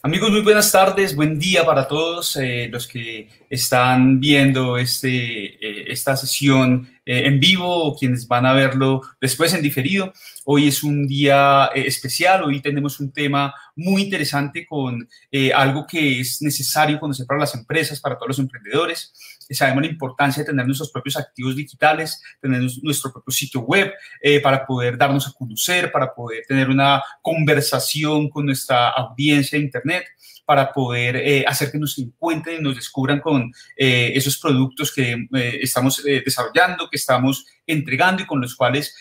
[0.00, 5.92] Amigos, muy buenas tardes, buen día para todos eh, los que están viendo este, eh,
[5.92, 10.12] esta sesión eh, en vivo o quienes van a verlo después en diferido.
[10.44, 15.08] Hoy es un día especial, hoy tenemos un tema muy interesante con
[15.54, 19.12] algo que es necesario conocer para las empresas, para todos los emprendedores
[19.54, 24.40] sabemos la importancia de tener nuestros propios activos digitales, tener nuestro propio sitio web eh,
[24.40, 30.04] para poder darnos a conocer, para poder tener una conversación con nuestra audiencia de Internet
[30.48, 35.28] para poder eh, hacer que nos encuentren y nos descubran con eh, esos productos que
[35.60, 38.96] estamos desarrollando, que estamos entregando y con los cuales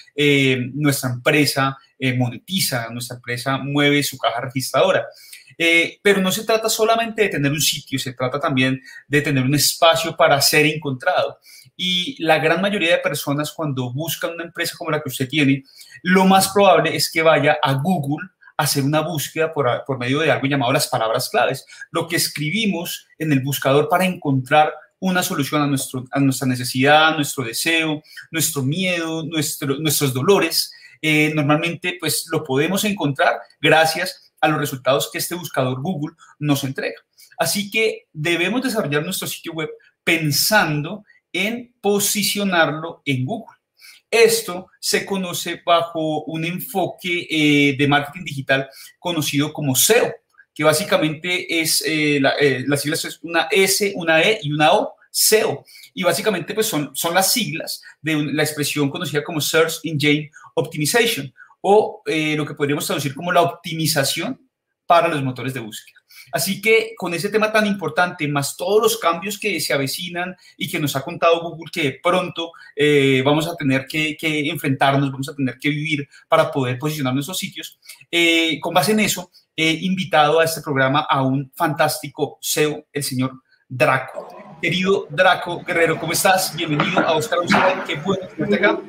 [0.74, 1.78] nuestra empresa
[2.18, 5.06] monetiza, nuestra empresa mueve su caja registradora.
[5.58, 9.44] Eh, pero no se trata solamente de tener un sitio, se trata también de tener
[9.44, 11.40] un espacio para ser encontrado.
[11.76, 15.64] Y la gran mayoría de personas cuando buscan una empresa como la que usted tiene,
[16.04, 18.28] lo más probable es que vaya a Google
[18.58, 23.08] hacer una búsqueda por, por medio de algo llamado las palabras claves, lo que escribimos
[23.20, 28.64] en el buscador para encontrar una solución a, nuestro, a nuestra necesidad, nuestro deseo, nuestro
[28.64, 30.74] miedo, nuestro, nuestros dolores.
[31.02, 36.64] Eh, normalmente pues lo podemos encontrar gracias a los resultados que este buscador Google nos
[36.64, 37.00] entrega.
[37.38, 39.70] Así que debemos desarrollar nuestro sitio web
[40.04, 43.57] pensando en posicionarlo en Google.
[44.10, 48.70] Esto se conoce bajo un enfoque eh, de marketing digital
[49.00, 50.14] conocido como SEO,
[50.54, 54.96] que básicamente es, eh, eh, las siglas es una S, una E y una O,
[55.12, 55.66] SEO.
[55.94, 61.34] Y básicamente pues son, son las siglas de la expresión conocida como Search Engine Optimization
[61.62, 64.50] o lo que podríamos traducir como la optimización
[64.86, 65.97] para los motores de búsqueda.
[66.32, 70.70] Así que con ese tema tan importante, más todos los cambios que se avecinan y
[70.70, 75.36] que nos ha contado Google que pronto eh, vamos a tener que, enfrentarnos, vamos a
[75.36, 77.80] tener que vivir para poder posicionar nuestros sitios,
[78.12, 83.04] eh, con base en eso, he invitado a este programa a un fantástico SEO, el
[83.04, 84.28] señor Draco.
[84.62, 86.56] Querido Draco Guerrero, ¿cómo estás?
[86.56, 87.84] Bienvenido a Oscar Usera.
[87.86, 88.80] Qué bueno tenerte acá.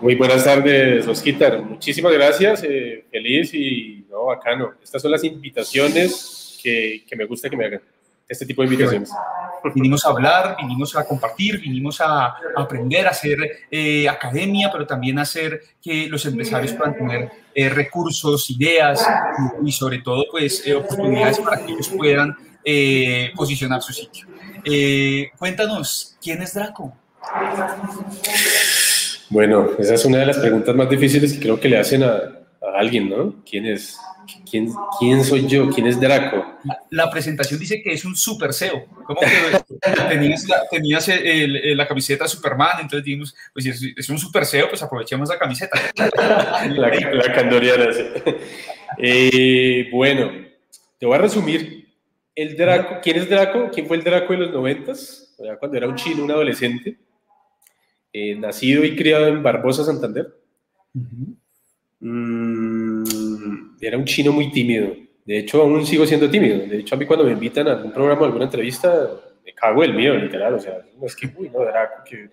[0.00, 1.60] Muy buenas tardes, Osquitar.
[1.62, 2.62] Muchísimas gracias.
[2.62, 4.74] Eh, feliz y no, bacano.
[4.82, 7.82] Estas son las invitaciones que, que me gusta que me hagan.
[8.28, 9.10] Este tipo de invitaciones.
[9.74, 15.18] Vinimos a hablar, vinimos a compartir, vinimos a, aprender, a hacer eh, academia, pero también
[15.18, 19.04] a hacer que los empresarios puedan tener eh, recursos, ideas
[19.64, 22.36] y, sobre todo, pues, oportunidades para que ellos puedan
[23.34, 24.28] posicionar su sitio.
[25.36, 26.94] cuéntanos, ¿quién es Draco?
[29.30, 32.34] Bueno, esa es una de las preguntas más difíciles que creo que le hacen a,
[32.74, 33.42] alguien, ¿no?
[33.48, 33.98] ¿Quién es?
[34.50, 35.68] ¿Quién, ¿Quién, soy yo?
[35.70, 36.44] ¿Quién es Draco?
[36.90, 38.84] La, presentación dice que es un super SEO.
[39.04, 39.78] ¿Cómo que
[40.08, 42.80] tenías, la, tenías la camiseta de Superman?
[42.80, 45.78] Entonces dijimos, pues si es, un super SEO, pues aprovechemos la camiseta.
[45.96, 47.86] la, la candoriana.
[48.98, 50.30] Eh, bueno,
[50.98, 51.88] te voy a resumir.
[52.34, 53.70] El Draco, ¿quién es Draco?
[53.72, 55.34] ¿Quién fue el Draco de los noventas?
[55.58, 56.96] Cuando era un chino, un adolescente
[58.12, 60.34] eh, nacido y criado en Barbosa, Santander.
[62.00, 63.04] Mm,
[63.80, 64.94] era un chino muy tímido.
[65.24, 66.58] De hecho, aún sigo siendo tímido.
[66.66, 69.10] De hecho, a mí cuando me invitan a algún programa, a alguna entrevista,
[69.44, 70.54] me cago el miedo, literal.
[70.54, 72.30] O sea, no es que, uy, no, era que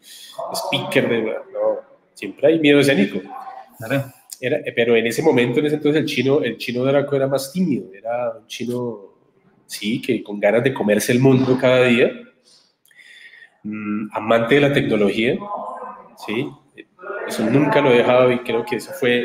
[0.54, 1.22] speaker de...
[1.24, 1.80] No,
[2.14, 3.20] siempre hay miedo escénico.
[4.40, 7.52] Era, pero en ese momento, en ese entonces, el chino, el chino Draco era más
[7.52, 7.94] tímido.
[7.94, 9.14] Era un chino,
[9.66, 12.12] sí, que con ganas de comerse el mundo cada día.
[13.64, 15.38] Mm, amante de la tecnología
[16.26, 16.50] ¿sí?
[17.28, 19.22] Eso nunca lo he dejado y creo que eso fue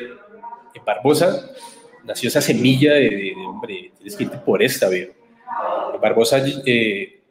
[0.74, 1.50] en Barbosa,
[2.04, 5.08] nació esa semilla de, hombre, tienes que irte por esta, vida.
[5.94, 7.22] En Barbosa eh,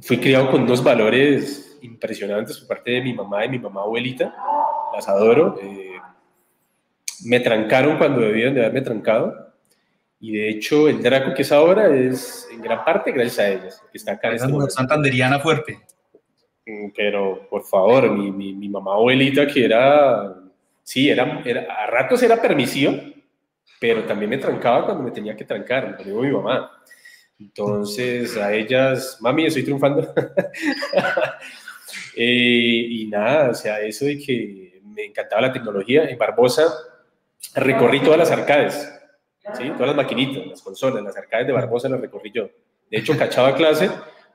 [0.00, 4.34] fui criado con unos valores impresionantes por parte de mi mamá y mi mamá abuelita,
[4.94, 5.58] las adoro.
[5.62, 5.98] Eh,
[7.24, 9.50] me trancaron cuando debían de haberme trancado.
[10.22, 13.82] Y de hecho, el Draco que es ahora es en gran parte gracias a ellas,
[13.90, 14.32] que está acá.
[14.32, 15.80] Es una santanderiana fuerte.
[16.70, 20.36] Mm, pero por favor, mi, mi, mamá abuelita que era,
[20.82, 22.94] sí, era, era, a ratos era permisiva,
[23.80, 26.70] pero también me trancaba cuando me tenía que trancar, lo digo mi mamá.
[27.38, 30.12] Entonces, a ellas, mami, estoy triunfando.
[32.14, 36.04] Eh, y nada, o sea, eso de que me encantaba la tecnología.
[36.04, 36.72] En Barbosa
[37.54, 38.92] recorrí todas las arcades,
[39.54, 39.70] ¿sí?
[39.70, 42.48] todas las maquinitas, las consolas, las arcades de Barbosa las recorrí yo.
[42.90, 43.90] De hecho, cachaba clase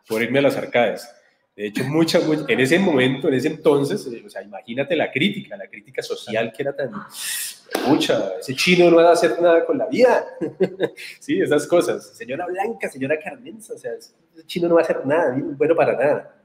[0.08, 1.15] por irme a las arcades.
[1.56, 2.20] De hecho, mucha,
[2.50, 6.64] en ese momento, en ese entonces, o sea, imagínate la crítica, la crítica social que
[6.64, 6.92] era tan,
[7.88, 10.26] mucha, ese chino no va a hacer nada con la vida.
[11.20, 12.10] sí, esas cosas.
[12.16, 14.14] Señora Blanca, señora Carmenza, o sea, ese
[14.46, 16.36] chino no va a hacer nada, bueno para nada.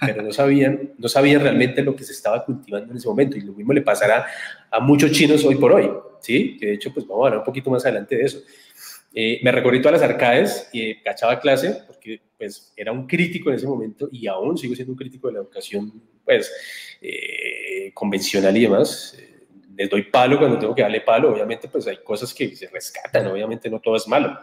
[0.00, 3.36] Pero no sabían, no sabían realmente lo que se estaba cultivando en ese momento.
[3.36, 4.26] Y lo mismo le pasará
[4.70, 6.56] a muchos chinos hoy por hoy, ¿sí?
[6.56, 8.38] Que de hecho, pues vamos a hablar un poquito más adelante de eso.
[9.14, 13.56] Eh, me recorrí todas las arcades y cachaba clase porque pues era un crítico en
[13.56, 16.50] ese momento y aún sigo siendo un crítico de la educación pues
[17.00, 19.18] eh, convencional y demás.
[19.76, 23.26] les doy palo cuando tengo que darle palo, obviamente pues hay cosas que se rescatan,
[23.26, 24.38] obviamente no todo es malo,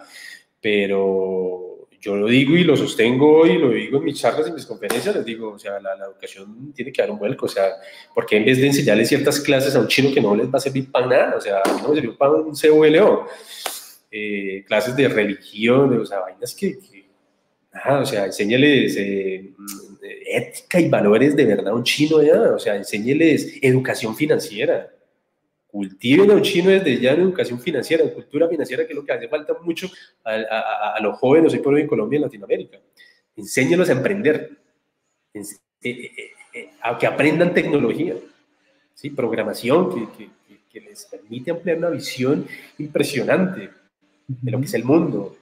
[0.61, 4.65] pero yo lo digo y lo sostengo y lo digo en mis charlas y mis
[4.65, 7.71] conferencias, les digo, o sea, la, educación tiene que dar un vuelco, o sea,
[8.15, 10.61] porque en vez de enseñarle ciertas clases a un chino que no les va a
[10.61, 13.27] servir para nada, o sea, no me sirvió para un CVLO,
[14.11, 16.77] eh, clases de religión, o sea, vainas que,
[17.73, 19.53] nada, o sea, enséñales eh,
[20.25, 24.89] ética y valores de verdad a un chino ya, o sea, enséñeles educación financiera,
[25.71, 29.05] cultiven a un chino desde ya en educación financiera, en cultura financiera, que es lo
[29.05, 29.87] que hace falta mucho
[30.23, 32.79] a, los jóvenes hoy por hoy en Colombia y en Latinoamérica.
[33.35, 34.57] Enséñelos a emprender,
[35.33, 35.43] eh,
[35.83, 36.11] eh,
[36.53, 38.15] eh, a que aprendan tecnología,
[38.95, 39.11] ¿sí?
[39.11, 40.29] programación, que,
[40.71, 42.47] que, les permite ampliar una visión
[42.77, 43.69] impresionante
[44.41, 45.35] de lo que es el mundo,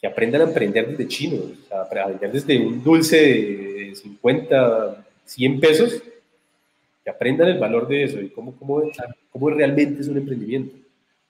[0.00, 5.06] que aprendan a emprender desde chino, o sea, a aprender desde un dulce de 50,
[5.26, 6.02] 100 pesos
[7.04, 8.82] que aprendan el valor de eso y cómo, cómo,
[9.30, 10.74] cómo realmente es un emprendimiento,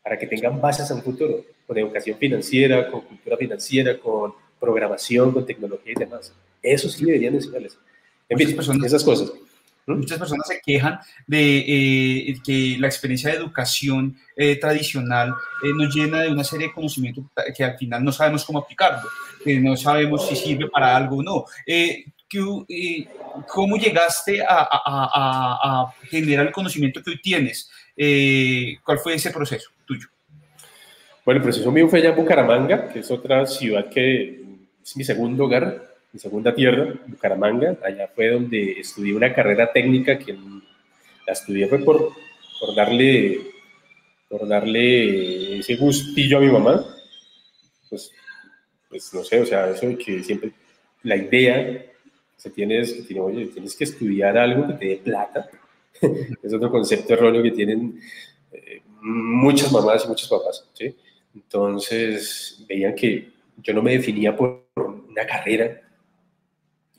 [0.03, 5.33] para que tengan bases a un futuro, con educación financiera, con cultura financiera, con programación,
[5.33, 6.33] con tecnología y demás.
[6.63, 7.77] Eso sí deberían enseñarles.
[8.29, 9.33] En fin, esas cosas.
[9.97, 15.95] Muchas personas se quejan de eh, que la experiencia de educación eh, tradicional eh, nos
[15.95, 17.25] llena de una serie de conocimientos
[17.57, 19.09] que al final no sabemos cómo aplicarlo,
[19.45, 21.45] que no sabemos si sirve para algo o no.
[23.49, 27.71] ¿Cómo llegaste a, generar el conocimiento que hoy tienes?
[27.97, 30.07] Eh, ¿Cuál fue ese proceso tuyo?
[31.25, 34.43] Bueno, el proceso mío fue allá en Bucaramanga, que es otra ciudad que
[34.83, 37.79] es mi segundo hogar, mi segunda tierra, Bucaramanga.
[37.83, 42.13] Allá fue donde estudié una carrera técnica que la estudié fue por,
[42.61, 43.41] por darle
[44.29, 46.85] por darle ese gustillo a mi mamá.
[47.89, 48.13] Pues,
[48.89, 50.53] pues no sé, o sea, eso que siempre
[51.03, 51.85] la idea
[52.37, 55.51] se tiene es que oye, tienes que estudiar algo que te dé plata.
[56.43, 58.01] es otro concepto erróneo que tienen
[58.53, 60.65] eh, muchas mamás y muchos papás.
[60.75, 60.97] ¿sí?
[61.35, 65.90] Entonces veían que yo no me definía por una carrera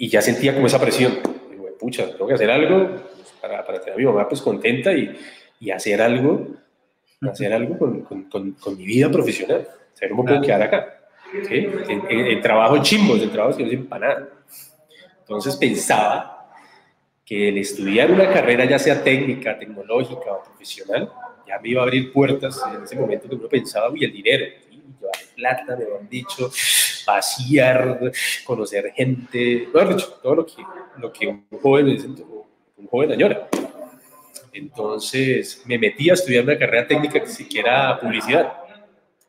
[0.01, 1.19] y ya sentía como esa presión.
[1.51, 4.91] Digo, pucha, tengo que hacer algo pues, para, para, tener a mi mamá pues contenta
[4.91, 5.15] y,
[5.59, 6.47] y hacer algo,
[7.21, 9.67] hacer algo con, con, con, mi vida profesional.
[9.93, 11.01] Saber cómo puedo quedar acá.
[11.47, 11.67] ¿sí?
[11.87, 14.29] En, trabajo chimbos, en trabajo que no sirven para nada.
[15.19, 16.49] Entonces pensaba
[17.23, 21.11] que el estudiar una carrera, ya sea técnica, tecnológica o profesional,
[21.47, 24.45] ya me iba a abrir puertas en ese momento que uno pensaba, uy, el dinero,
[24.71, 26.49] llevar plata, me lo han dicho,
[27.05, 28.11] pasear,
[28.43, 30.63] conocer gente, bueno, todo lo que,
[30.97, 32.15] lo que un joven,
[32.77, 33.49] un joven añora.
[34.53, 38.53] Entonces me metí a estudiar una carrera técnica que siquiera publicidad.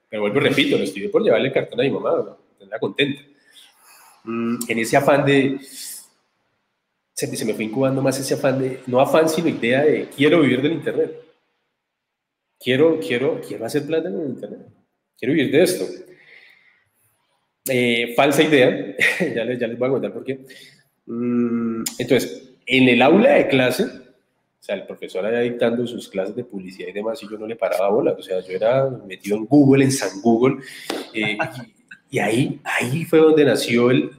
[0.08, 2.38] Pero vuelvo y repito, lo estudié por llevarle el cartón a mi mamá, ¿no?
[2.58, 3.22] tenerla contenta.
[4.24, 5.58] Mm, en ese afán de,
[7.14, 10.60] se, me fue incubando más ese afán de, no afán, sino idea de quiero vivir
[10.62, 11.18] del Internet.
[12.58, 14.60] Quiero, quiero, quiero hacer plata en el Internet.
[15.18, 15.84] Quiero vivir de esto.
[17.68, 18.96] Eh, falsa idea,
[19.34, 20.40] ya, les, ya les voy a contar por qué.
[21.06, 26.36] Mm, entonces, en el aula de clase, o sea, el profesor allá dictando sus clases
[26.36, 28.12] de publicidad y demás, y yo no le paraba bola.
[28.12, 30.62] O sea, yo era metido en Google, en San Google,
[31.14, 31.36] eh,
[32.10, 34.10] y, y, ahí, ahí fue donde nació el,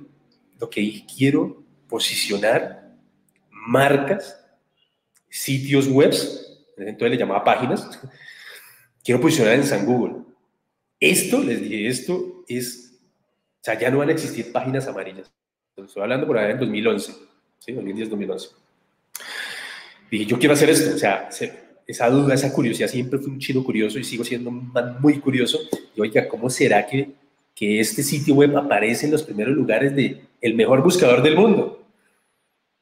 [0.59, 2.91] lo que quiero posicionar
[3.51, 4.39] marcas,
[5.29, 6.13] sitios web,
[6.77, 7.87] entonces le llamaba páginas,
[9.03, 10.23] quiero posicionar en San Google.
[10.99, 12.92] Esto, les dije, esto es,
[13.63, 15.31] o sea, ya no van a existir páginas amarillas.
[15.77, 17.13] Estoy hablando por ahí en 2011,
[17.59, 17.71] ¿sí?
[17.71, 18.49] 2010-2011.
[20.11, 21.29] Dije, yo quiero hacer esto, o sea,
[21.87, 25.59] esa duda, esa curiosidad, siempre fui un chino curioso y sigo siendo muy curioso.
[25.95, 27.11] Y oiga, ¿cómo será que,
[27.55, 31.85] que este sitio web aparece en los primeros lugares de el mejor buscador del mundo?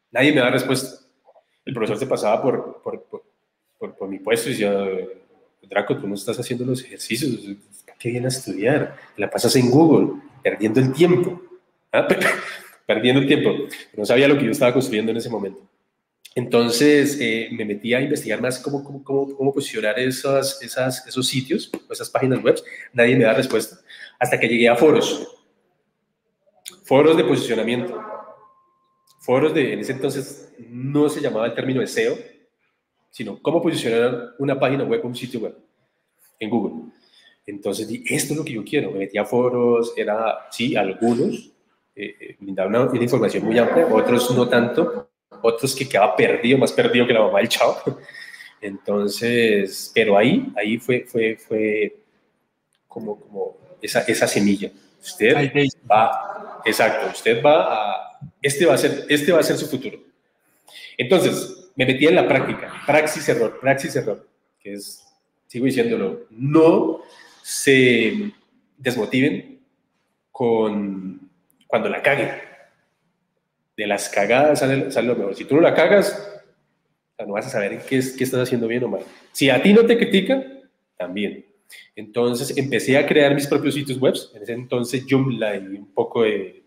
[0.10, 1.00] Nadie me da respuesta.
[1.64, 3.04] El profesor se pasaba por, por,
[3.78, 4.74] por, por mi puesto y decía,
[5.62, 7.38] Draco, tú no estás haciendo los ejercicios,
[8.00, 8.98] ¿qué viene a estudiar?
[9.16, 11.42] La pasas en Google, perdiendo el tiempo.
[11.92, 12.08] ¿Ah?
[12.86, 13.68] perdiendo el tiempo.
[13.96, 15.62] No sabía lo que yo estaba construyendo en ese momento.
[16.34, 18.84] Entonces eh, me metí a investigar más cómo,
[19.54, 22.56] posicionar esas, esos sitios, esas páginas web.
[22.94, 23.78] Nadie me da respuesta.
[24.20, 25.28] Hasta que llegué a foros.
[26.84, 28.12] Foros de posicionamiento
[29.22, 32.18] foros de, en ese entonces no se llamaba el término de SEO,
[33.12, 35.56] sino cómo posicionar una página web un sitio web
[36.40, 36.92] en Google.
[37.46, 38.92] Entonces, esto es lo que yo quiero.
[38.92, 41.52] Me metí a foros, era, sí, algunos,
[41.96, 45.10] eh, eh brindaban una, información muy amplia, otros no tanto,
[45.42, 47.78] otros que quedaba perdido, más perdido que la mamá del chavo.
[48.62, 51.96] Entonces, pero ahí, ahí fue, fue, fue
[52.88, 54.72] como, como esa, esa semilla.
[55.02, 55.52] Usted
[55.90, 59.98] va, exacto, usted va a, este va a ser, este va a ser su futuro.
[60.96, 64.28] Entonces, me metí en la práctica, praxis error, praxis error,
[64.60, 65.04] que es,
[65.48, 67.01] sigo diciéndolo, no
[67.44, 68.32] se
[68.78, 69.60] desmotiven
[70.32, 71.30] con
[71.68, 72.32] cuando la caguen.
[73.78, 75.36] De las cagadas sale, sale lo mejor.
[75.36, 76.42] Si tú no la cagas,
[77.26, 79.02] no vas a saber qué, qué estás haciendo bien o mal.
[79.32, 80.62] Si a ti no te critican,
[80.98, 81.46] también.
[81.96, 84.14] Entonces empecé a crear mis propios sitios web.
[84.36, 86.64] En ese entonces Joomla y un poco de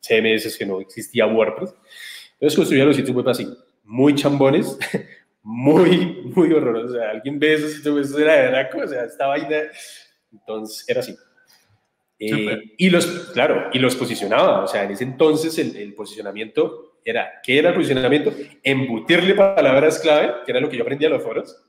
[0.00, 1.74] CMS que no existía WordPress.
[2.34, 3.48] Entonces construía los sitios web así,
[3.84, 4.78] muy chambones,
[5.42, 6.92] muy, muy horrorosos.
[6.92, 9.62] O sea, alguien ve esos sitios web, era de Draco, o sea, esta vaina.
[10.32, 11.16] Entonces era así.
[12.20, 14.64] Eh, y los, claro, y los posicionaba.
[14.64, 18.32] O sea, en ese entonces el, el posicionamiento era, ¿qué era el posicionamiento?
[18.62, 21.64] Embutirle palabras clave, que era lo que yo aprendía en los foros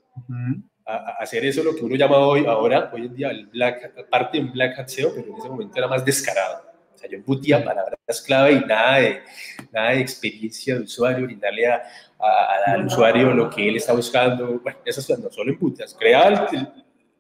[1.20, 4.52] hacer eso, lo que uno llama hoy, ahora, hoy en día, el black, parte en
[4.52, 6.64] Black Hat SEO, pero en ese momento era más descarado.
[6.94, 9.22] O sea, yo embutía palabras clave y nada de,
[9.72, 11.82] nada de experiencia de usuario, brindarle a,
[12.66, 14.60] al usuario lo que él está buscando.
[14.60, 16.68] Bueno, esas no solo embutas, creaba el,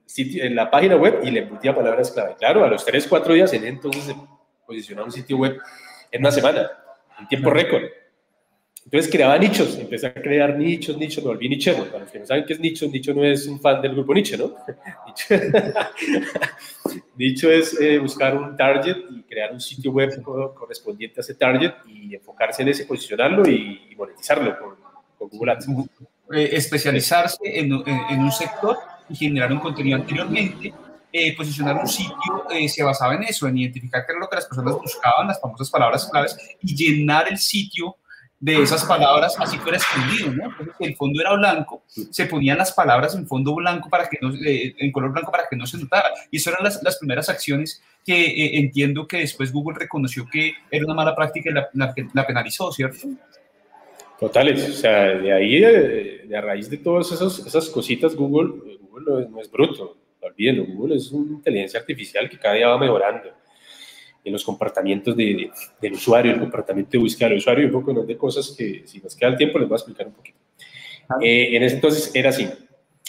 [0.09, 2.35] sitio en la página web y le embutía palabras clave.
[2.37, 4.15] Claro, a los 3, 4 días, en entonces se
[4.65, 5.59] posicionaba un sitio web
[6.11, 6.67] en una semana,
[7.19, 7.83] en tiempo récord.
[8.85, 11.85] Entonces creaba nichos, empecé a crear nichos, nichos, me volví nichero.
[11.85, 14.15] Para los que no saben qué es nicho, nicho no es un fan del grupo
[14.15, 14.55] Nietzsche, ¿no?
[17.15, 20.19] nicho es eh, buscar un target y crear un sitio web
[20.55, 25.67] correspondiente a ese target y enfocarse en ese, posicionarlo y, monetizarlo con, Google Ads.
[26.33, 28.77] Eh, especializarse en, en, un sector
[29.09, 30.73] y generar un contenido anteriormente.
[31.11, 34.45] Eh, posicionar un sitio se basaba en eso, en identificar qué era lo que las
[34.45, 37.95] personas buscaban, las famosas palabras claves, y llenar el sitio
[38.39, 40.55] de esas palabras así fuera escondido, ¿no?
[40.79, 44.75] el fondo era blanco, se ponían las palabras en fondo blanco para que no, eh,
[44.77, 46.09] en color blanco para que no se notara.
[46.31, 50.53] Y eso eran las, las primeras acciones que eh, entiendo que después Google reconoció que
[50.71, 51.69] era una mala práctica y la,
[52.13, 53.09] la, penalizó, ¿cierto?
[54.19, 58.78] Totales, o sea, de ahí, de, de a raíz de todas esas, esas cositas, Google,
[58.99, 63.29] Google no es, bruto, olvídenlo, Google es una inteligencia artificial que cada día va mejorando
[64.23, 65.51] en los comportamientos de,
[65.81, 68.99] del usuario, el comportamiento de búsqueda del usuario y un poco de cosas que si
[68.99, 70.37] nos queda el tiempo les voy a explicar un poquito.
[71.21, 72.47] Eh, en ese entonces era así.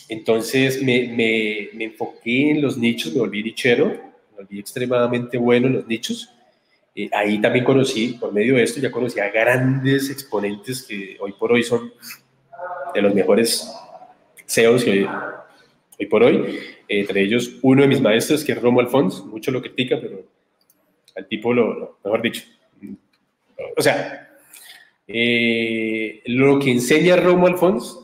[0.09, 5.66] Entonces me, me, me, enfoqué en los nichos, me volví nichero, me volví extremadamente bueno
[5.66, 6.30] en los nichos.
[6.94, 11.32] Eh, ahí también conocí, por medio de esto, ya conocí a grandes exponentes que hoy
[11.38, 11.92] por hoy son
[12.92, 13.73] de los mejores
[14.47, 15.09] CEOs que hoy,
[16.00, 16.59] hoy por hoy.
[16.88, 20.25] entre ellos, uno de mis maestros, que es Romo Alfons, mucho lo critica, pero
[21.14, 22.42] al tipo, lo, mejor dicho.
[23.76, 24.30] O sea,
[25.07, 27.99] eh, lo que enseña Romo Alfons,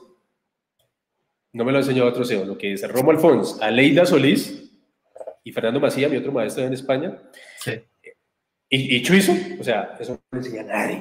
[1.52, 4.70] no me lo enseñó otro CEO, lo que es Romo Alfons, Aleida Solís
[5.42, 7.18] y Fernando Macía, mi otro maestro en España,
[7.60, 7.72] sí.
[8.68, 10.96] y, y Chuizo, o sea, eso no enseña a nadie.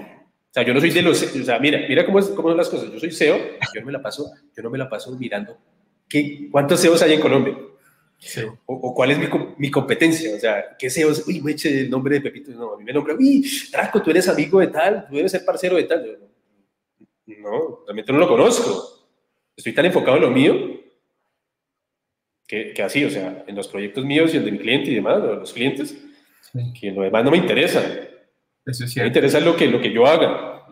[0.50, 2.58] O sea, yo no soy de los, o sea, mira, mira cómo, es, cómo son
[2.58, 2.90] las cosas.
[2.90, 3.38] Yo soy CEO,
[3.74, 5.58] yo no me la paso, yo no me la paso mirando
[6.08, 7.58] qué, cuántos CEOs hay en Colombia.
[8.66, 11.06] O, cuál es mi, mi, competencia, o sea, ¿qué sé?
[11.06, 12.52] Uy, me eche el nombre de Pepito.
[12.52, 15.46] No, a mí me nombra, uy, Draco, tú eres amigo de tal, tú debes ser
[15.46, 16.20] parcero de tal.
[17.28, 19.08] no, realmente no lo conozco.
[19.56, 20.82] Estoy tan enfocado en lo mío
[22.48, 24.96] que, que, así, o sea, en los proyectos míos y el de mi cliente y
[24.96, 25.96] demás, los clientes,
[26.80, 27.82] que lo demás no me interesa.
[28.66, 30.66] Eso es Me interesa lo que, lo que yo haga.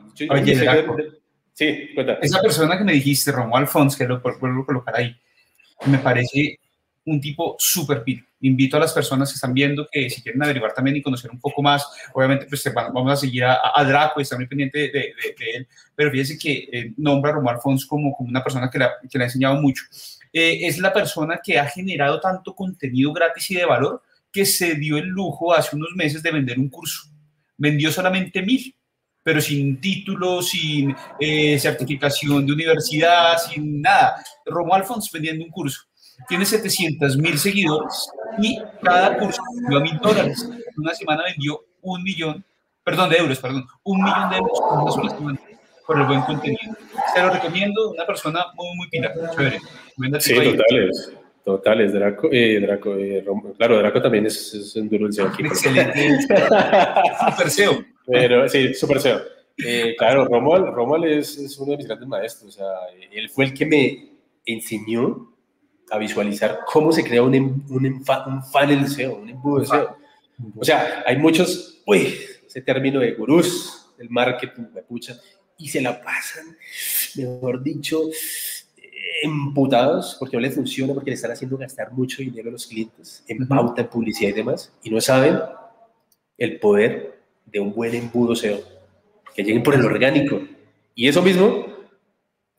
[1.53, 2.13] sí, cuenta.
[2.21, 5.15] Esa persona que me dijiste, Romo Alfons, que lo vuelvo a colocar ahí,
[5.85, 6.59] me parece
[7.05, 8.25] un tipo súper pil.
[8.41, 11.39] Invito a las personas que están viendo que si quieren averiguar también y conocer un
[11.39, 15.13] poco más, obviamente pues vamos a seguir a, Draco y estar muy pendiente de,
[15.53, 19.17] él, pero fíjense que eh, nombra a Romar Fons como, como una persona que, que
[19.17, 19.83] le ha enseñado mucho.
[20.31, 24.75] Eh, es la persona que ha generado tanto contenido gratis y de valor que se
[24.75, 27.03] dio el lujo hace unos meses de vender un curso.
[27.55, 28.75] Vendió solamente mil,
[29.23, 34.23] pero sin título, sin eh, certificación de universidad, sin nada.
[34.45, 35.81] Romo Alfons vendiendo un curso
[36.27, 38.09] tiene 700 mil seguidores
[38.41, 40.47] y cada curso vendió a mil dólares.
[40.49, 42.43] En una semana vendió un millón,
[42.83, 45.37] perdón, de euros, perdón, un millón de euros
[45.85, 46.75] por el buen contenido.
[47.13, 49.59] Se lo recomiendo, una persona muy, muy pila, chévere.
[50.19, 51.13] Sí, totales.
[51.43, 53.25] Totales, Draco, eh, Draco eh,
[53.57, 55.45] claro, Draco también es, es un duro el SEO aquí.
[55.45, 56.21] Excelente.
[56.21, 57.83] super SEO.
[58.07, 59.21] Pero sí, super SEO.
[59.63, 62.55] Eh, claro, Romuald, Romuald es, es, uno de mis grandes maestros.
[62.55, 62.65] O sea,
[63.11, 64.09] él fue el que me
[64.47, 65.31] enseñó
[65.91, 69.95] a visualizar cómo se crea un, em, un, un funnel SEO, un embudo de SEO.
[70.57, 72.15] O sea, hay muchos, uy,
[72.47, 75.15] ese término de gurús del marketing, me pucha,
[75.57, 76.57] y se la pasan,
[77.15, 78.01] mejor dicho,
[79.21, 83.23] emputados porque no les funciona, porque le están haciendo gastar mucho dinero a los clientes
[83.27, 85.39] en pauta, en publicidad y demás, y no saben
[86.37, 87.12] el poder
[87.45, 88.61] de un buen embudo SEO,
[89.35, 90.41] que lleguen por el orgánico.
[90.95, 91.67] Y eso mismo,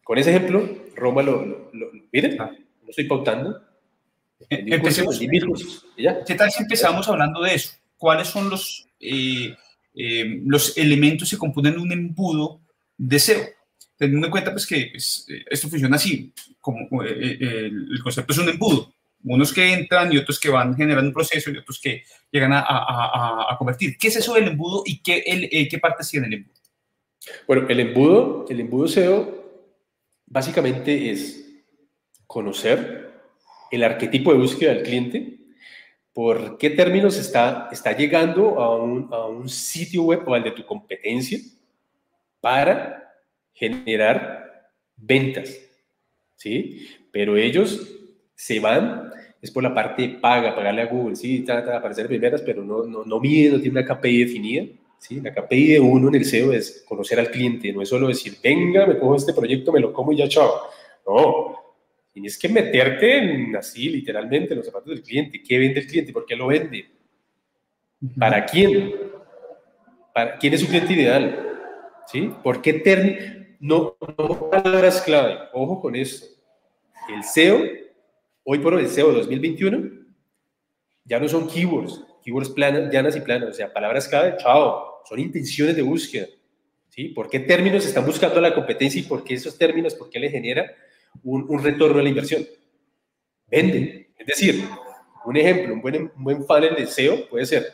[0.03, 2.50] con ese ejemplo, Roma lo, lo, miren, no
[2.88, 3.61] estoy pautando.
[4.49, 5.19] Empecemos.
[6.26, 7.75] ¿Qué tal si empezamos hablando de eso?
[7.97, 9.57] ¿Cuáles son los, eh,
[9.95, 12.61] eh, los elementos que componen un embudo
[12.99, 13.43] de SEO?
[13.97, 18.33] teniendo en cuenta pues, que pues, eh, esto funciona así, como eh, eh, el concepto
[18.33, 18.93] es un embudo,
[19.25, 22.61] unos que entran y otros que van generando un proceso y otros que llegan a,
[22.61, 23.97] a, a convertir.
[23.99, 26.54] ¿Qué es eso del embudo y qué, el, qué partes tiene el embudo?
[27.47, 29.45] Bueno, el embudo, el embudo SEO
[30.26, 31.62] básicamente es
[32.26, 33.12] conocer
[33.71, 35.38] el arquetipo de búsqueda del cliente,
[36.12, 40.52] por qué términos está, está llegando a un, a un sitio web o al de
[40.52, 41.38] tu competencia
[42.40, 43.12] para
[43.52, 45.57] generar ventas,
[46.37, 46.88] ¿sí?
[47.11, 47.88] Pero ellos
[48.35, 49.11] se van,
[49.41, 52.85] es por la parte paga, pagarle a Google, sí, trata de aparecer primeras, pero no,
[52.85, 54.67] no, no mide, no tiene una KPI definida,
[54.99, 55.21] ¿sí?
[55.21, 58.37] La KPI de uno en el SEO es conocer al cliente, no es solo decir,
[58.43, 60.50] venga, me cojo este proyecto, me lo como y ya chao.
[61.07, 61.64] No,
[62.12, 65.43] tienes que meterte en, así, literalmente, en los zapatos del cliente.
[65.43, 66.12] ¿Qué vende el cliente?
[66.12, 66.87] ¿Por qué lo vende?
[68.19, 68.95] ¿Para quién?
[70.14, 71.50] ¿Para quién es su cliente ideal?
[72.07, 72.31] ¿Sí?
[72.43, 72.73] ¿Por qué
[73.61, 75.38] no, no palabras clave.
[75.53, 76.26] Ojo con esto.
[77.09, 77.62] El SEO,
[78.45, 80.05] hoy por hoy, el SEO 2021,
[81.05, 85.19] ya no son keywords, keywords planas, llanas y planas, o sea, palabras clave, chao, son
[85.19, 86.26] intenciones de búsqueda.
[86.89, 87.09] ¿sí?
[87.09, 90.30] ¿Por qué términos están buscando la competencia y por qué esos términos, por qué le
[90.30, 90.75] genera
[91.23, 92.47] un, un retorno a la inversión?
[93.47, 94.11] Vende.
[94.19, 94.65] Es decir,
[95.25, 97.73] un ejemplo, un buen, un buen funnel de SEO puede ser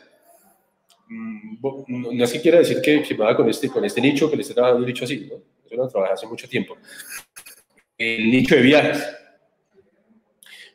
[1.07, 1.57] mm,
[1.87, 4.53] no, es que quiera decir que, que con este, con este nicho, que le esté
[4.53, 5.37] trabajando un nicho así, ¿no?
[5.69, 6.77] yo no trabajé hace mucho tiempo,
[7.97, 9.20] el nicho de viajes.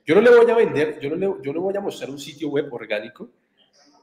[0.06, 2.18] Yo no le voy a vender, yo no, le, yo no voy a mostrar un
[2.18, 3.28] sitio web orgánico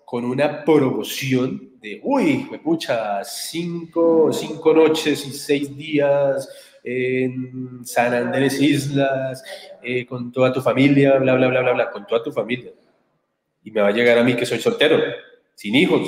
[0.03, 6.49] con una promoción de, uy, me pucha, cinco, cinco noches y seis días
[6.83, 9.41] en San Andrés Islas,
[9.81, 12.73] eh, con toda tu familia, bla, bla, bla, bla, bla, con toda tu familia.
[13.63, 14.99] Y me va a llegar a mí que soy soltero,
[15.55, 16.01] sin hijos,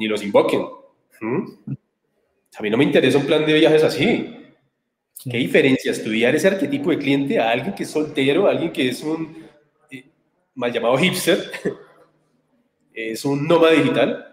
[0.00, 0.66] ni los invoquen.
[1.20, 1.44] ¿Mm?
[2.58, 4.39] A mí no me interesa un plan de viajes así.
[5.24, 8.88] ¿Qué diferencia estudiar ese arquetipo de cliente a alguien que es soltero, a alguien que
[8.88, 9.46] es un
[9.90, 10.04] eh,
[10.54, 11.50] mal llamado hipster,
[12.94, 14.26] es un nómada digital?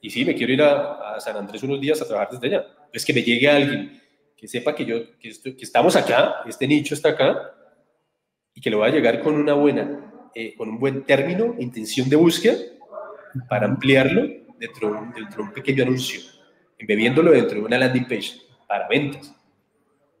[0.00, 2.66] Y sí, me quiero ir a, San Andrés unos días a trabajar desde allá.
[2.92, 4.02] Es que me llegue alguien
[4.36, 7.54] que sepa que, yo, que, que estamos acá, este nicho está acá,
[8.54, 12.08] y que lo va a llegar con una buena, eh, con un buen término, intención
[12.08, 12.56] de búsqueda,
[13.48, 14.22] para ampliarlo
[14.58, 16.20] dentro, dentro de un pequeño anuncio
[16.78, 19.34] embebiéndolo dentro de una landing page para ventas.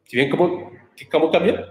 [0.06, 0.70] ¿Sí ven cómo,
[1.10, 1.66] cómo cambia?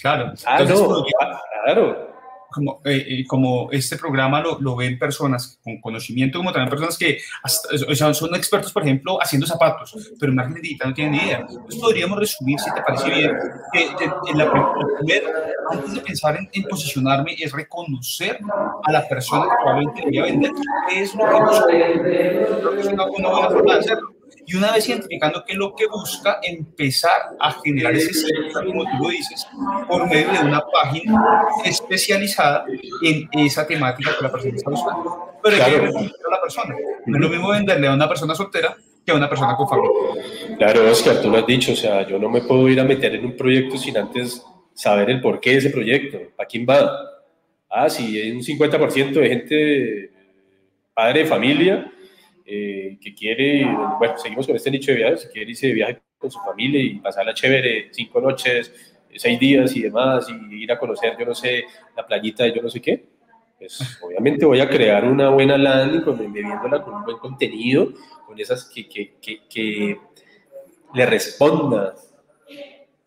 [0.00, 0.32] Claro.
[0.46, 2.12] Ah, no, ah, claro.
[2.50, 6.98] Como, eh, eh, como este programa lo, lo, ven personas con conocimiento, como también personas
[6.98, 7.18] que
[8.12, 11.38] son expertos, por ejemplo, haciendo zapatos, pero en marketing digital no tienen ni idea.
[11.48, 13.32] Entonces podríamos resumir, si te parece bien,
[13.72, 15.28] que, en la, primera,
[15.70, 18.38] antes de pensar en, en, posicionarme, es reconocer
[18.84, 20.50] a la persona que probablemente voy a vender,
[20.90, 21.66] qué es lo que busca.
[21.66, 24.11] Creo que es una, una buena forma de hacerlo
[24.46, 28.84] y una vez identificando qué es lo que busca, empezar a generar ese sitio, como
[28.84, 29.46] tú lo dices,
[29.88, 32.64] por medio de una página especializada
[33.02, 35.28] en esa temática que la persona está buscando.
[35.42, 36.74] Pero hay que a la persona.
[37.06, 39.92] No es lo mismo venderle a una persona soltera que a una persona con familia.
[40.58, 43.14] Claro, Oscar, tú lo has dicho, o sea, yo no me puedo ir a meter
[43.14, 46.90] en un proyecto sin antes saber el porqué de ese proyecto, a quién va.
[47.68, 50.10] Ah, si hay un 50% de gente
[50.94, 51.91] padre de familia,
[52.54, 53.64] eh, que quiere,
[53.98, 56.96] bueno, seguimos con este nicho de viajes, quiere irse de viaje con su familia y
[56.96, 58.70] pasarla chévere, cinco noches,
[59.16, 61.64] seis días y demás, y ir a conocer, yo no sé,
[61.96, 63.06] la playita de yo no sé qué,
[63.58, 67.88] pues obviamente voy a crear una buena landing, con, bebiéndola con un buen contenido,
[68.26, 69.96] con esas que, que, que, que
[70.92, 71.94] le responda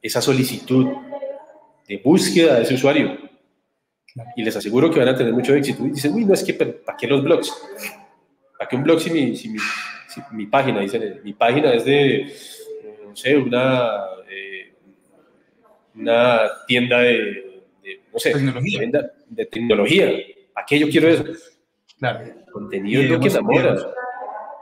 [0.01, 0.87] esa solicitud
[1.87, 3.15] de búsqueda de ese usuario.
[4.35, 5.85] Y les aseguro que van a tener mucho éxito.
[5.85, 7.53] Y dicen, uy, no es que, ¿para qué los blogs?
[8.57, 9.59] ¿Para qué un blog si mi, si mi,
[10.31, 12.33] mi página, dice, mi página es de,
[13.05, 14.73] no sé, una, eh,
[15.95, 17.63] una tienda de,
[18.11, 18.79] no sé, tecnología.
[18.79, 20.11] De, de tecnología.
[20.53, 21.25] ¿Para qué yo quiero eso?
[21.99, 22.33] Claro.
[22.51, 23.75] contenido es lo que enamora.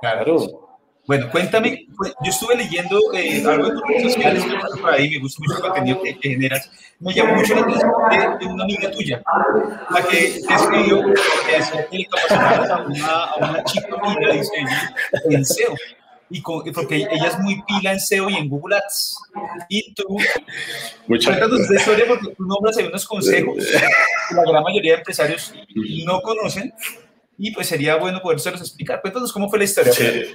[0.01, 0.62] Claro.
[1.05, 1.85] Bueno, cuéntame,
[2.23, 4.45] yo estuve leyendo eh, algo de tus redes sociales,
[4.79, 6.71] por ahí me gusta mucho el contenido que, que generas.
[6.99, 9.21] Me llamó mucho la atención de, de, una amiga tuya,
[9.89, 11.01] la que te escribió
[11.45, 14.95] que hacía telecapacidades a una, a una chica amiga, dice ella,
[15.29, 15.75] en SEO.
[16.29, 19.17] y porque ella es muy pila en SEO y en Google Ads.
[19.67, 20.03] Y tú,
[21.05, 25.53] cuéntanos de historia porque tú nombras ahí unos consejos que la gran mayoría de empresarios
[26.05, 26.73] no conocen
[27.37, 29.01] y pues sería bueno podérselos explicar.
[29.01, 29.91] Cuéntanos cómo fue la historia.
[29.91, 30.25] Sí,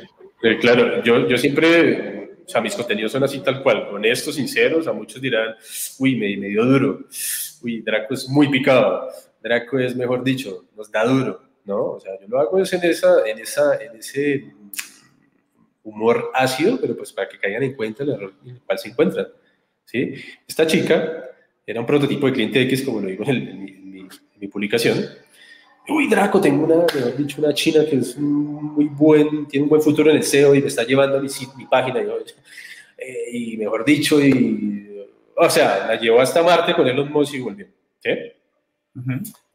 [0.43, 4.87] eh, claro, yo, yo siempre, o sea, mis contenidos son así tal cual, honestos, sinceros,
[4.87, 5.55] a muchos dirán,
[5.99, 7.07] uy, me, me dio duro,
[7.63, 9.09] uy, Draco es muy picado,
[9.43, 11.93] Draco es, mejor dicho, nos da duro, ¿no?
[11.93, 14.53] O sea, yo lo hago en, esa, en, esa, en ese
[15.83, 18.89] humor ácido, pero pues para que caigan en cuenta el error en el cual se
[18.89, 19.27] encuentran,
[19.85, 20.15] ¿sí?
[20.47, 21.25] Esta chica
[21.67, 23.79] era un prototipo de cliente X, como lo digo en,
[24.41, 25.05] mi publicación,
[25.89, 29.83] uy, Draco, tengo una, mejor dicho, una china que es muy buen, tiene un buen
[29.83, 32.01] futuro en el SEO y me está llevando mi, mi página.
[32.01, 37.41] Eh, y, mejor dicho, y, o sea, la llevó hasta Marte con Elon Musk y
[37.41, 37.67] volvió.
[38.03, 38.11] ¿sí?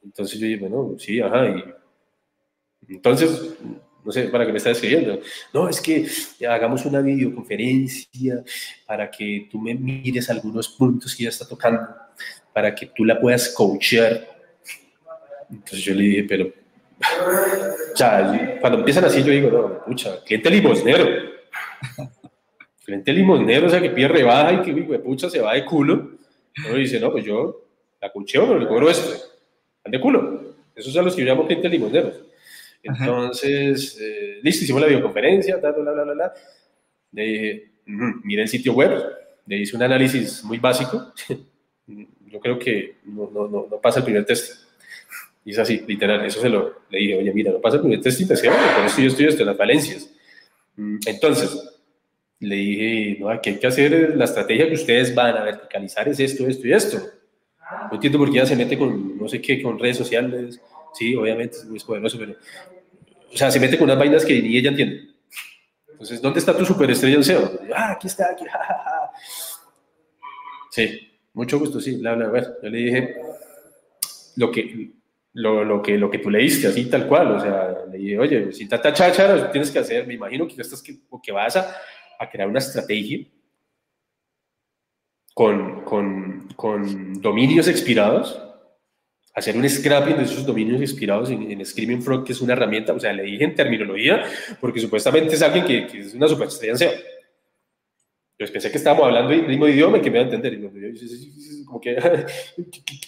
[0.04, 1.50] Entonces yo dije, bueno, sí, ajá.
[1.50, 3.56] Y, entonces,
[4.04, 5.19] no sé, ¿para qué me está escribiendo?
[5.54, 6.08] No, es que
[6.48, 8.43] hagamos una videoconferencia
[8.86, 11.82] para que tú me mires algunos puntos que ella está tocando,
[12.54, 14.33] para que tú la puedas coachear
[15.49, 20.49] entonces yo le dije, pero, o sea, cuando empiezan así, yo digo, no, pucha, cliente
[20.49, 21.06] limosnero.
[22.86, 26.12] cliente limosnero, o sea, que pide rebaja y que, pucha, se va de culo.
[26.65, 27.67] Uno dice, no, pues yo
[28.01, 29.12] la cucheo, pero le cobro esto.
[29.84, 30.56] Van de culo.
[30.75, 32.13] Esos son los que yo llamo clientes limosneros.
[32.82, 36.34] Entonces, eh, listo, hicimos la videoconferencia, bla, bla, bla, bla,
[37.12, 39.01] Le dije, mire el sitio web,
[39.45, 41.13] le hice un análisis muy básico.
[41.88, 44.62] yo creo que no, no, no, no pasa el primer test
[45.45, 48.01] y es así, literal, eso se lo le dije, oye, mira, no pasa con el
[48.01, 50.10] test y te con esto y esto y esto, las valencias.
[50.75, 51.69] Mm, entonces,
[52.39, 56.19] le dije, no, aquí hay que hacer, la estrategia que ustedes van a verticalizar es
[56.19, 57.01] esto, esto y esto.
[57.89, 60.62] No entiendo por qué ella se mete con, no sé qué, con redes sociales.
[60.93, 62.36] Sí, obviamente es muy poderoso, pero,
[63.34, 65.10] o sea, se mete con unas vainas que ni ella entiende.
[65.91, 67.60] Entonces, ¿dónde está tu superestrella en SEO?
[67.73, 68.45] Ah, aquí está, aquí,
[70.69, 72.58] Sí, mucho gusto, sí, bla, bla.
[72.62, 73.15] Yo le dije,
[74.36, 74.91] lo que,
[75.34, 77.32] lo, lo, que, lo que tú leíste, así tal cual.
[77.32, 80.82] O sea, le dije, oye, si tanta cháchara, tienes que hacer, me imagino que, estás,
[80.82, 81.76] que, que vas a,
[82.19, 83.26] a crear una estrategia
[85.34, 88.39] con, con, con, dominios expirados,
[89.34, 92.93] hacer un scrapping de esos dominios expirados en, en, Screaming Frog, que es una herramienta,
[92.93, 94.24] o sea, le dije en terminología,
[94.62, 97.13] porque supuestamente es alguien que, que es una superestrella en.
[98.39, 100.54] Yo pensé que estábamos hablando el mismo idioma que me iba a entender.
[100.54, 101.96] Y como que,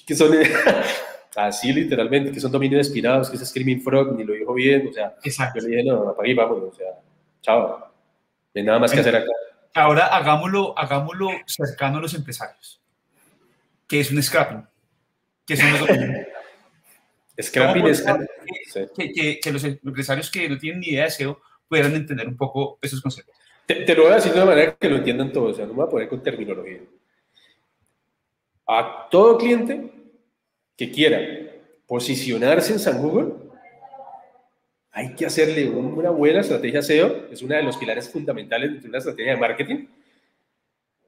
[0.07, 0.31] que son
[1.35, 4.93] Así literalmente, que son dominios expirados, que es Screaming Frog, ni lo dijo bien, o
[4.93, 5.59] sea, Exacto.
[5.59, 6.87] yo le dije, no, apague y vámonos, o sea,
[7.41, 9.31] chao, no hay nada más que hacer acá.
[9.73, 12.81] Ahora hagámoslo, hagámoslo cercano a los empresarios.
[13.85, 14.65] ¿Qué es un scrapping?
[15.45, 15.81] ¿Qué son los
[17.41, 18.05] scrapping es...
[18.95, 22.37] Que, que, que, los empresarios que no tienen ni idea de SEO puedan entender un
[22.37, 23.35] poco esos conceptos.
[23.65, 25.65] Te, te, lo voy a decir de una manera que lo entiendan todos, o sea,
[25.65, 26.79] no me voy a poner con terminología.
[28.67, 29.94] A todo cliente
[30.77, 31.19] que quiera
[31.87, 33.33] posicionarse en San Google,
[34.91, 38.99] hay que hacerle una buena estrategia SEO, es uno de los pilares fundamentales de una
[38.99, 39.87] estrategia de marketing.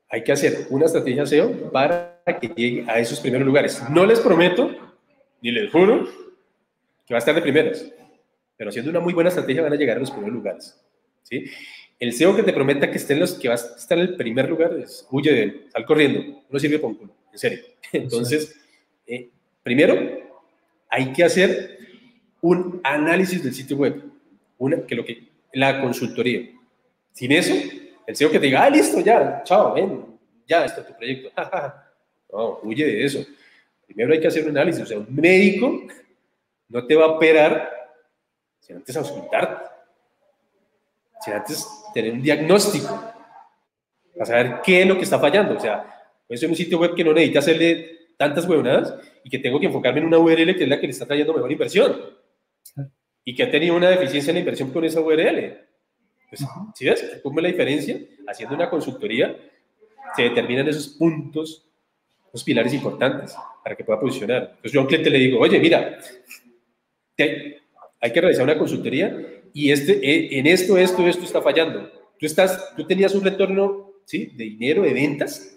[0.10, 3.82] Hay que hacer una estrategia SEO para que llegue a esos primeros lugares.
[3.90, 4.76] No les prometo,
[5.42, 6.06] ni les juro,
[7.06, 7.90] que va a estar de primeras,
[8.58, 10.78] pero haciendo una muy buena estrategia van a llegar a los primeros lugares.
[11.24, 11.46] ¿sí?
[11.98, 14.16] El SEO que te prometa que, esté en los, que va a estar en el
[14.18, 17.60] primer lugar es huye de él, sal corriendo, no sirve para un culo, en serio.
[17.94, 18.60] Entonces,
[19.06, 19.30] eh,
[19.68, 20.00] Primero,
[20.90, 21.78] hay que hacer
[22.40, 24.02] un análisis del sitio web,
[24.58, 26.50] una, que lo que, la consultoría.
[27.12, 27.54] Sin eso,
[28.06, 30.06] el SEO que te diga, ah, listo, ya, chao, ven,
[30.48, 31.34] ya está tu proyecto.
[32.32, 33.26] no, huye de eso.
[33.86, 35.82] Primero hay que hacer un análisis, o sea, un médico
[36.70, 37.70] no te va a operar
[38.62, 39.66] sin antes auscultarte,
[41.26, 43.04] sin antes tener un diagnóstico,
[44.14, 45.58] para saber qué es lo que está fallando.
[45.58, 49.40] O sea, puede ser un sitio web que no necesita hacerle tantas huevonadas y que
[49.40, 52.02] tengo que enfocarme en una URL que es la que le está trayendo mejor inversión
[53.24, 55.58] y que ha tenido una deficiencia en la inversión con esa URL.
[56.30, 57.20] Pues, ¿Sí ves?
[57.24, 58.00] ¿Cómo es la diferencia?
[58.28, 59.36] Haciendo una consultoría
[60.16, 61.68] se determinan esos puntos,
[62.30, 64.44] esos pilares importantes para que pueda posicionar.
[64.44, 66.00] Entonces yo a un cliente le digo, oye, mira,
[67.18, 69.16] hay que realizar una consultoría
[69.54, 71.92] y este, eh, en esto, esto, esto está fallando.
[72.20, 74.28] Tú, estás, tú tenías un retorno ¿sí?
[74.28, 75.57] de dinero, de ventas,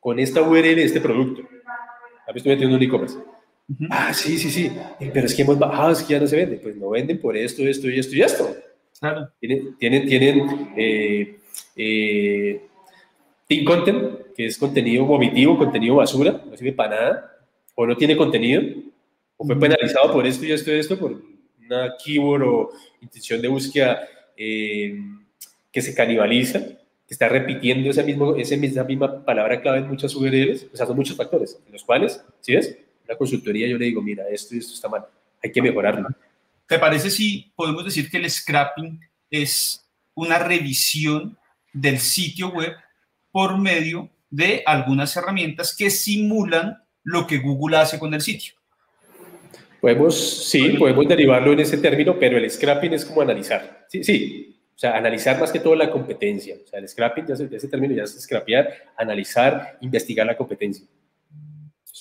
[0.00, 1.42] con esta URL de este producto.
[2.26, 3.18] A estoy metiendo un e-commerce.
[3.90, 4.72] Ah, sí, sí, sí.
[5.12, 6.56] Pero es que hemos bajado, es que ya no se vende.
[6.56, 8.56] Pues no venden por esto, esto y esto y esto.
[8.98, 9.30] Claro.
[9.40, 11.38] Tienen, tienen, tienen eh,
[11.76, 12.68] eh,
[13.64, 17.38] content, que es contenido vomitivo, contenido basura, no sirve para nada,
[17.74, 18.62] o no tiene contenido,
[19.36, 21.22] o fue penalizado por esto y esto y esto, por
[21.58, 24.98] una keyword o intención de búsqueda eh,
[25.72, 26.60] que se canibaliza,
[27.10, 30.94] que está repitiendo esa, mismo, esa misma palabra clave en muchas URLs, o sea, son
[30.94, 32.78] muchos factores, en los cuales, ¿sí ves?
[33.08, 35.04] La consultoría yo le digo, mira, esto y esto está mal,
[35.42, 36.08] hay que mejorarlo.
[36.68, 41.36] ¿Te parece si podemos decir que el scrapping es una revisión
[41.72, 42.74] del sitio web
[43.32, 48.54] por medio de algunas herramientas que simulan lo que Google hace con el sitio?
[49.80, 53.84] Podemos, sí, podemos derivarlo en ese término, pero el scrapping es como analizar.
[53.88, 54.49] Sí, sí.
[54.80, 56.56] O sea, analizar más que todo la competencia.
[56.64, 60.86] O sea, el scrapping, ya ese término ya es scrapear, analizar, investigar la competencia.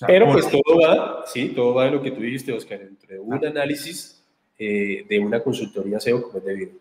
[0.07, 3.45] pero pues todo va, sí, todo va de lo que tú dijiste, Oscar, entre un
[3.45, 4.23] análisis
[4.57, 6.71] eh, de una consultoría SEO como es debido.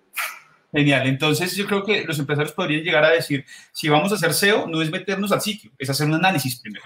[0.71, 1.09] Genial.
[1.09, 4.69] Entonces, yo creo que los empresarios podrían llegar a decir, si vamos a hacer SEO,
[4.69, 6.85] no es meternos al sitio, es hacer un análisis primero.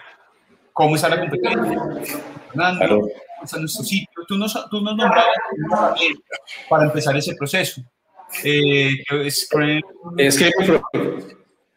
[0.73, 1.61] ¿Cómo está la competencia?
[1.61, 3.09] ¿Cómo
[3.45, 4.25] está nuestro sitio?
[4.27, 5.27] Tú nos, tú nos nombrabas
[6.71, 7.83] para empezar ese proceso.
[8.45, 8.91] Eh,
[10.19, 10.51] es que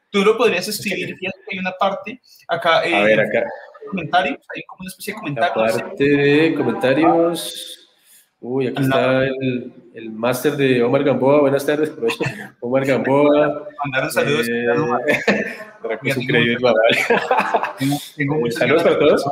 [0.10, 1.16] tú lo podrías escribir,
[1.52, 2.86] hay una parte acá.
[2.86, 3.44] Eh, a ver, acá.
[3.90, 5.82] Comentarios, hay como una especie de comentarios.
[5.82, 7.86] parte de comentarios.
[8.40, 11.42] Uy, aquí está el, el máster de Omar Gamboa.
[11.42, 12.28] Buenas tardes, profesor.
[12.60, 13.68] Omar Gamboa.
[13.84, 14.48] Mandaron saludos.
[14.48, 14.66] Eh,
[18.16, 19.26] tengo, saludos para todos.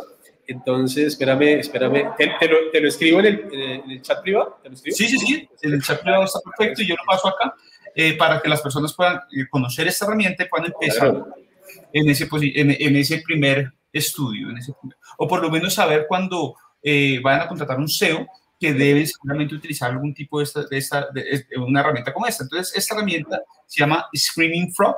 [0.48, 2.16] Entonces, espérame, espérame.
[2.18, 4.60] ¿Te, lo, te lo, escribo en el, en el, chat privado?
[4.62, 4.98] ¿Te lo escribo?
[4.98, 5.50] Sí, sí, sí.
[5.62, 7.56] En el chat privado está perfecto y yo lo paso acá
[7.96, 11.26] eh, para que las personas puedan eh, conocer esta herramienta y puedan empezar
[11.94, 14.50] en, ese, en, en, ese primer estudio.
[14.50, 14.74] En ese
[15.18, 18.28] o por lo menos saber cuando eh, vayan a contratar un SEO
[18.60, 22.44] que deben seguramente utilizar algún tipo de, esta, de, esta, de, una herramienta como esta.
[22.44, 24.96] Entonces, esta herramienta se llama Screaming Frog.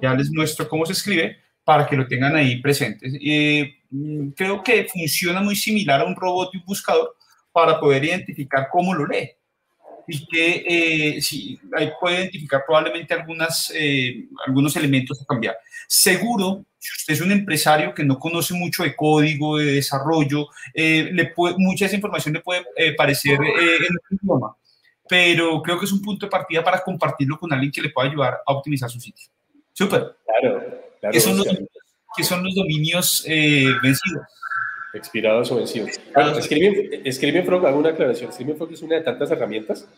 [0.00, 3.14] Ya les muestro cómo se escribe para que lo tengan ahí presentes.
[3.20, 3.81] Eh,
[4.34, 7.16] creo que funciona muy similar a un robot y un buscador
[7.52, 9.30] para poder identificar cómo lo lee.
[10.08, 10.64] Y que
[11.16, 15.56] eh, si, ahí puede identificar probablemente algunas, eh, algunos elementos a cambiar.
[15.86, 21.10] Seguro, si usted es un empresario que no conoce mucho de código, de desarrollo, eh,
[21.12, 22.64] le puede, mucha de esa información le puede
[22.96, 24.56] parecer en otro idioma,
[25.08, 28.08] pero creo que es un punto de partida para compartirlo con alguien que le pueda
[28.08, 29.28] ayudar a optimizar su sitio.
[29.72, 30.16] Súper.
[30.26, 30.82] Claro.
[31.12, 31.38] ¿Qué, son
[32.18, 34.26] los, son los, dominios eh, vencidos?
[34.94, 35.90] Expirados o vencidos.
[36.14, 38.32] Bueno, Screaming Frog, hago una aclaración.
[38.32, 39.88] Screaming Frog es una de tantas herramientas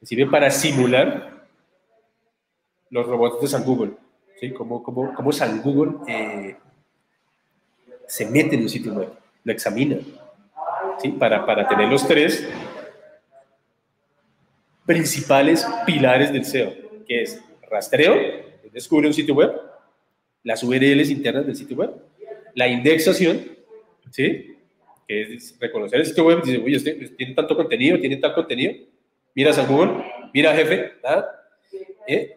[0.00, 1.46] que sirve para simular
[2.90, 3.92] los robots de San Google.
[4.40, 4.50] ¿sí?
[4.52, 6.56] Como, como, como San Google eh,
[8.06, 9.10] se mete en un sitio web,
[9.44, 9.98] lo examina,
[11.00, 11.10] ¿sí?
[11.10, 12.48] para, para tener los tres
[14.86, 16.72] principales pilares del SEO,
[17.06, 18.16] que es rastreo,
[18.72, 19.52] descubre un sitio web,
[20.42, 21.90] las URLs internas del sitio web,
[22.54, 23.40] la indexación,
[24.10, 24.56] ¿sí?
[25.06, 28.34] Que es reconocer el sitio web dice, uy, este, este, tiene tanto contenido, tiene tal
[28.34, 28.74] contenido,
[29.34, 30.92] miras a Google, mira jefe.
[32.06, 32.36] ¿Eh?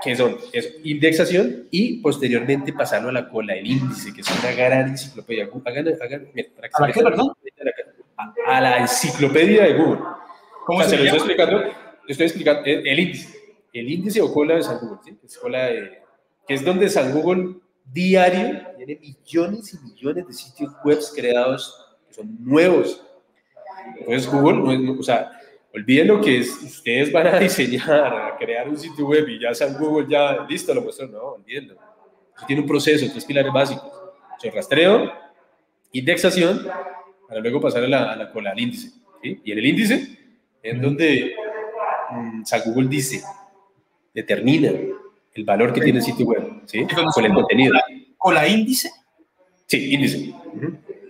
[0.00, 4.52] que son es indexación y posteriormente pasarlo a la cola, el índice, que es una
[4.52, 5.48] gran enciclopedia.
[5.64, 7.32] Hagan, hagan, mira, para que ¿A, qué, perdón?
[8.46, 10.00] A, la enciclopedia de Google.
[10.66, 11.64] ¿Cómo se, lo estoy explicando?
[12.06, 13.37] Estoy explicando el índice
[13.72, 15.18] el índice o cola de San Google, ¿sí?
[15.22, 15.38] es
[16.46, 22.14] que es donde San Google diario tiene millones y millones de sitios web creados que
[22.14, 23.04] son nuevos.
[23.98, 25.30] Entonces Google, o sea,
[25.74, 29.54] olviden lo que es, ustedes van a diseñar, a crear un sitio web y ya
[29.54, 31.74] San Google ya, listo, lo muestro, no, olvídenlo.
[32.36, 33.90] Eso tiene un proceso, tres pilares básicos.
[33.90, 35.12] O rastreo,
[35.92, 36.66] indexación,
[37.28, 38.90] para luego pasar a la, a la cola, al índice.
[39.22, 40.18] Y en el índice
[40.62, 41.34] es donde
[42.10, 43.22] mm, San Google dice,
[44.18, 44.70] determina
[45.34, 46.84] el valor que tiene el sitio web, ¿sí?
[47.14, 47.74] Con el contenido.
[48.16, 48.90] ¿Con la índice?
[49.66, 50.34] Sí, índice.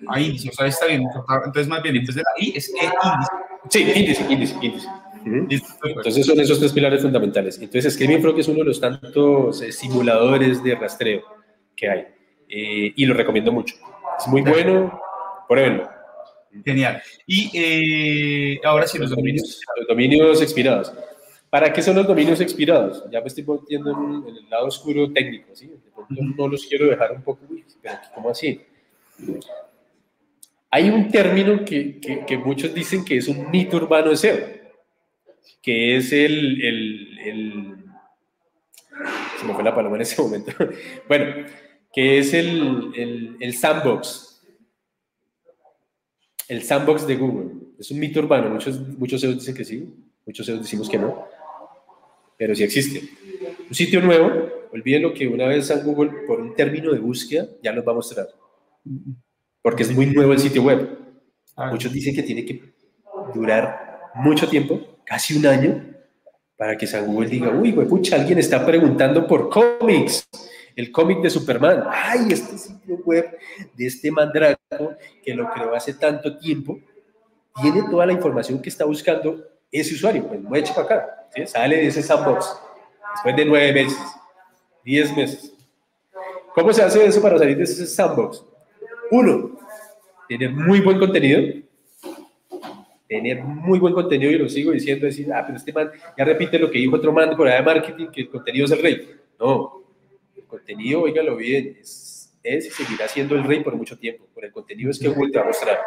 [0.06, 1.02] Ah, índice, o sea, está bien.
[1.44, 3.30] Entonces, más bien, entonces de la I es el índice.
[3.70, 4.88] Sí, índice, índice, índice.
[5.24, 7.58] Entonces son esos tres pilares fundamentales.
[7.58, 11.22] Entonces Screaming Frog es uno de los tantos eh, simuladores de rastreo
[11.74, 12.00] que hay
[12.48, 13.74] eh, y lo recomiendo mucho.
[14.18, 15.00] Es muy bueno,
[15.48, 15.88] pruébenlo.
[16.64, 17.02] Genial.
[17.26, 19.60] Y eh, ahora sí, los, dominios.
[19.76, 20.92] Los dominios expirados.
[21.50, 23.04] ¿Para qué son los dominios expirados?
[23.10, 25.70] Ya me estoy metiendo en, el lado oscuro técnico, ¿sí?
[26.10, 27.40] no los quiero dejar un poco,
[27.80, 28.60] pero ¿cómo así?
[30.70, 34.36] Hay un término que, que, muchos dicen que es un mito urbano de SEO,
[35.62, 37.76] que es el, el, el,
[39.38, 40.52] se me fue la paloma en ese momento,
[41.08, 41.46] bueno,
[41.92, 44.42] que es el, el sandbox,
[46.48, 47.54] el sandbox de Google.
[47.78, 49.94] Es un mito urbano, muchos, muchos SEOs dicen que sí,
[50.26, 51.37] muchos SEOs decimos que no
[52.38, 53.02] pero sí existe.
[53.68, 54.30] Un sitio nuevo,
[54.72, 57.92] olviden lo que una vez en Google, por un término de búsqueda, ya nos va
[57.92, 58.28] a mostrar.
[59.60, 60.88] Porque es muy nuevo el sitio web.
[61.70, 62.72] Muchos dicen que tiene que
[63.34, 65.84] durar mucho tiempo casi un año
[66.56, 70.28] para que San Google diga, uy, güey, pucha, alguien está preguntando por cómics,
[70.76, 71.84] el cómic de Superman.
[71.90, 73.36] Ay, este sitio web
[73.76, 74.58] de este mandrago
[75.24, 76.80] que lo creó hace tanto tiempo,
[77.60, 80.26] tiene toda la información que está buscando ese usuario.
[80.26, 81.46] Pues mueche para acá, ¿sí?
[81.46, 82.60] sale de ese sandbox
[83.14, 83.98] después de nueve meses,
[84.84, 85.52] diez meses.
[86.54, 88.44] ¿Cómo se hace eso para salir de ese sandbox?
[89.10, 89.58] Uno,
[90.28, 91.68] tener muy buen contenido
[93.08, 96.58] tener muy buen contenido y lo sigo diciendo, decir, ah, pero este man ya repite
[96.58, 99.16] lo que dijo otro man por allá de marketing, que el contenido es el rey.
[99.40, 99.82] No,
[100.36, 104.26] el contenido, oígalo bien, es, es y seguirá siendo el rey por mucho tiempo.
[104.34, 105.78] Por el contenido es que Google te va a mostrar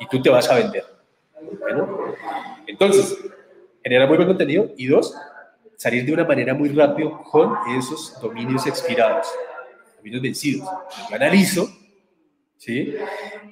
[0.00, 0.84] y tú te vas a vender.
[1.60, 2.14] Bueno,
[2.66, 3.16] entonces,
[3.82, 5.14] generar muy buen contenido y dos,
[5.76, 9.26] salir de una manera muy rápido con esos dominios expirados,
[9.96, 10.68] dominios vencidos.
[11.08, 11.68] Yo analizo,
[12.56, 12.94] ¿sí?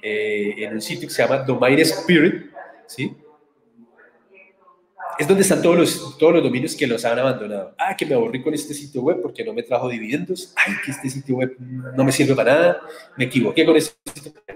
[0.02, 2.50] Eh, en un sitio que se llama Domain Spirit,
[2.86, 3.14] ¿sí?
[5.18, 7.74] Es donde están todos los, todos los dominios que los han abandonado.
[7.78, 10.52] Ah, que me aburrí con este sitio web porque no me trajo dividendos.
[10.56, 12.80] Ay, que este sitio web no me sirve para nada.
[13.16, 13.94] Me equivoqué con este.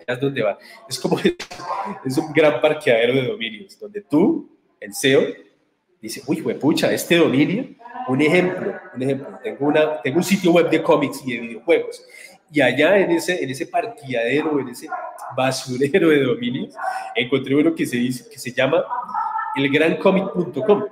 [0.06, 0.58] Es donde va.
[0.88, 1.18] Es como,
[2.04, 5.22] es un gran parqueadero de dominios, donde tú, el SEO,
[6.00, 7.66] dice, uy, pucha, este dominio,
[8.08, 12.02] un ejemplo, un ejemplo, tengo, una, tengo un sitio web de cómics y de videojuegos
[12.50, 14.88] y allá en ese, en ese parqueadero, en ese
[15.36, 16.74] basurero de dominios,
[17.14, 18.84] encontré uno que se, dice, que se llama
[19.58, 20.84] elgrancomic.com.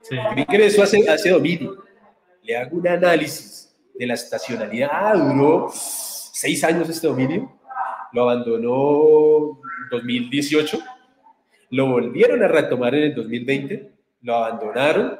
[0.00, 0.16] Sí.
[0.16, 1.84] Yo ingreso a ese, dominio,
[2.42, 4.90] le hago un análisis de la estacionalidad.
[4.92, 7.52] Ah, duró seis años este dominio,
[8.12, 10.78] lo abandonó en 2018,
[11.70, 13.90] lo volvieron a retomar en el 2020,
[14.22, 15.18] lo abandonaron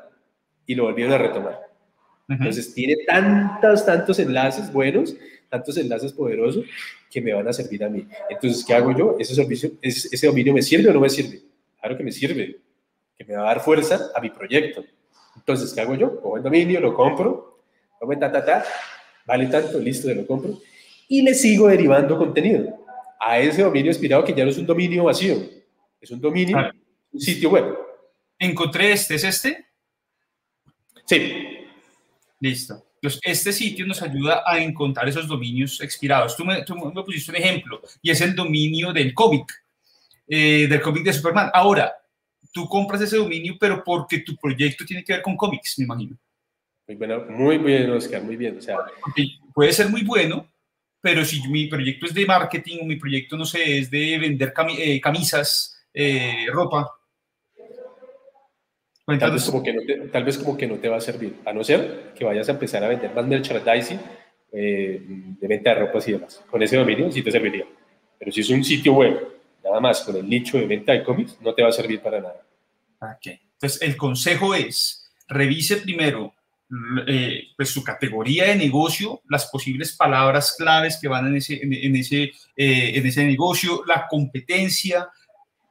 [0.66, 1.60] y lo volvieron a retomar.
[2.28, 5.16] Entonces tiene tantos, tantos enlaces buenos
[5.48, 6.64] tantos enlaces poderosos
[7.10, 8.06] que me van a servir a mí.
[8.28, 9.16] Entonces, ¿qué hago yo?
[9.18, 11.40] ¿Ese, servicio, ese, dominio me sirve o no me sirve?
[11.80, 12.60] Claro que me sirve,
[13.16, 14.84] que me va a dar fuerza a mi proyecto.
[15.36, 16.20] Entonces, ¿qué hago yo?
[16.20, 17.60] Cojo el dominio, lo compro,
[18.00, 18.64] lo ta, ta, ta,
[19.26, 20.58] vale tanto, listo, lo compro,
[21.08, 22.84] y le sigo derivando contenido
[23.20, 25.36] a ese dominio inspirado que ya no es un dominio vacío,
[26.00, 26.56] es un dominio,
[27.12, 27.76] un sitio web.
[28.38, 29.66] Encontré este, ¿es este?
[31.04, 31.32] Sí.
[32.40, 32.84] Listo.
[33.00, 36.36] Entonces, este sitio nos ayuda a encontrar esos dominios expirados.
[36.36, 36.64] Tú me,
[37.04, 39.52] pusiste un ejemplo y es el dominio del cómic,
[40.28, 41.50] eh, del cómic de Superman.
[41.52, 41.92] Ahora,
[42.52, 46.16] tú compras ese dominio, pero porque tu proyecto tiene que ver con cómics, me imagino.
[46.86, 48.58] Muy bueno, muy bien, Oscar, muy bien.
[48.58, 48.76] O sea,
[49.54, 50.50] puede ser muy bueno,
[51.00, 54.52] pero si mi proyecto es de marketing o mi proyecto, no sé, es de vender
[54.78, 56.98] eh, camisas, eh, ropa,
[59.16, 61.36] Tal vez, como que no te, tal vez como que no te va a servir,
[61.46, 63.98] a no ser que vayas a empezar a vender más merchandising
[64.52, 65.02] eh,
[65.40, 66.44] de venta de ropas y demás.
[66.50, 67.64] Con ese dominio sí te serviría.
[68.18, 69.37] Pero si es un sitio web,
[69.68, 72.20] nada más con el nicho de venta de cómics, no te va a servir para
[72.20, 72.42] nada.
[73.00, 73.26] Ok.
[73.54, 76.34] Entonces, el consejo es, revise primero
[77.06, 81.96] eh, pues su categoría de negocio, las posibles palabras claves que van en ese, en,
[81.96, 82.24] ese,
[82.56, 85.08] eh, en ese negocio, la competencia,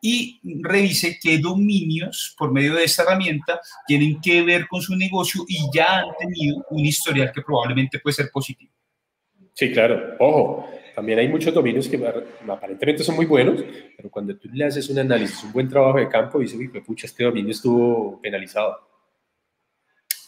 [0.02, 5.44] y revise qué dominios por medio de esta herramienta tienen que ver con su negocio
[5.48, 8.72] y ya han tenido un historial que probablemente puede ser positivo.
[9.54, 10.16] Sí, claro.
[10.20, 12.04] Ojo, también hay muchos dominios que
[12.48, 13.64] aparentemente son muy buenos,
[13.96, 17.06] pero cuando tú le haces un análisis, un buen trabajo de campo, dices, uy, pucha,
[17.06, 18.80] este dominio estuvo penalizado.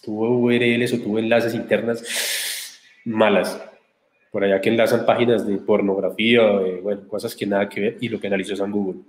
[0.04, 3.60] Tuvo URLs o tuvo enlaces internas malas.
[4.32, 8.08] Por allá que enlazan páginas de pornografía, de, bueno, cosas que nada que ver, y
[8.08, 9.02] lo penalizó San Google.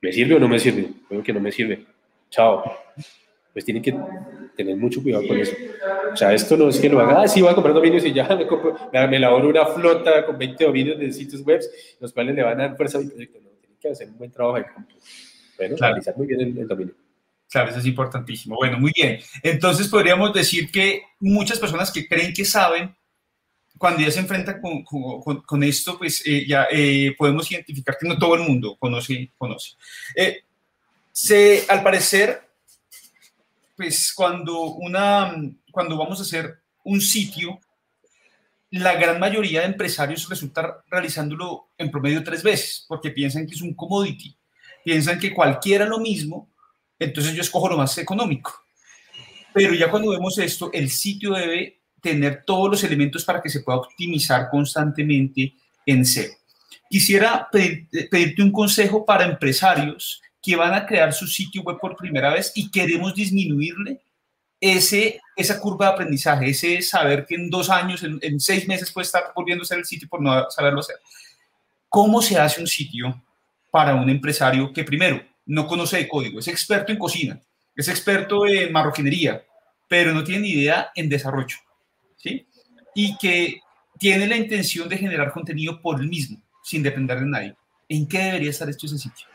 [0.00, 0.90] ¿Me sirve o no me sirve?
[1.08, 1.86] Creo que no me sirve.
[2.30, 2.62] Chao.
[3.52, 3.92] Pues tienen que
[4.56, 5.54] tener mucho cuidado con eso.
[6.12, 8.12] O sea, esto no es que lo haga, ah, sí, voy a comprar dominios y
[8.12, 11.60] ya me, compro, me, elaboro una flota con 20 dominios de sitios web,
[12.00, 13.38] los cuales le van a dar fuerza a mi proyecto.
[13.40, 14.94] No, tienen que hacer un buen trabajo de campo.
[15.56, 16.94] Bueno, analizar muy bien el, dominio.
[17.50, 18.56] Claro, eso es importantísimo.
[18.56, 19.18] Bueno, muy bien.
[19.42, 22.94] Entonces podríamos decir que muchas personas que creen que saben
[23.80, 28.18] cuando ya se enfrenta con, con, esto, pues eh, ya eh, podemos identificar que no
[28.18, 29.32] todo el mundo conoce.
[29.38, 29.70] conoce.
[30.14, 30.42] Eh,
[31.12, 32.49] se, al parecer,
[33.80, 35.34] pues cuando, una,
[35.72, 37.58] cuando vamos a hacer un sitio,
[38.72, 43.62] la gran mayoría de empresarios resulta realizándolo en promedio tres veces, porque piensan que es
[43.62, 44.36] un commodity,
[44.84, 46.50] piensan que cualquiera lo mismo,
[46.98, 48.52] entonces yo escojo lo más económico.
[49.54, 53.60] Pero ya cuando vemos esto, el sitio debe tener todos los elementos para que se
[53.60, 55.54] pueda optimizar constantemente
[55.86, 56.32] en SEO.
[56.90, 62.32] Quisiera pedirte un consejo para empresarios que van a crear su sitio web por primera
[62.32, 64.00] vez y queremos disminuirle
[64.60, 69.06] ese, esa curva de aprendizaje, ese saber que en dos años, en, seis meses puede
[69.06, 70.96] estar volviendo a ser el sitio por no saberlo hacer.
[71.88, 73.22] ¿Cómo se hace un sitio
[73.70, 77.40] para un empresario que primero no conoce de código, es experto en cocina,
[77.74, 79.42] es experto en marroquinería,
[79.88, 81.56] pero no tiene ni idea en desarrollo,
[82.16, 82.46] ¿sí?
[82.94, 83.60] Y que
[83.98, 87.56] tiene la intención de generar contenido por él mismo, sin depender de nadie.
[87.88, 89.26] ¿En qué debería estar esto ese sitio?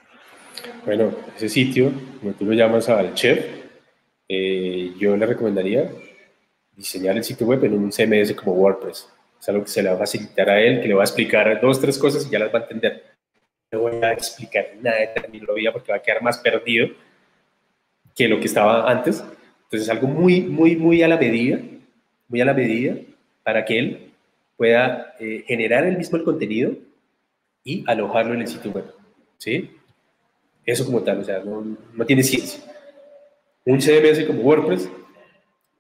[0.86, 3.46] Bueno, ese sitio, como tú lo llamas al chef,
[4.28, 5.92] eh, yo le recomendaría
[6.76, 9.10] diseñar el sitio web en un CMS como WordPress.
[9.40, 11.60] Es algo que se le va a facilitar a él, que le va a explicar
[11.62, 13.04] dos, tres cosas y ya las va a entender.
[13.72, 16.90] No voy a explicar nada de terminología porque va a quedar más perdido
[18.16, 19.24] que lo que estaba antes.
[19.64, 21.60] Entonces, algo muy, muy, muy a la medida,
[22.28, 22.96] muy a la medida
[23.44, 24.12] para que él
[24.58, 26.72] pueda eh, generar el mismo el contenido
[27.64, 28.86] y alojarlo en el sitio web.
[29.38, 29.70] ¿Sí?
[30.66, 32.64] Eso como tal, o sea, no, no tiene ciencia.
[33.66, 34.90] Un CMS como WordPress,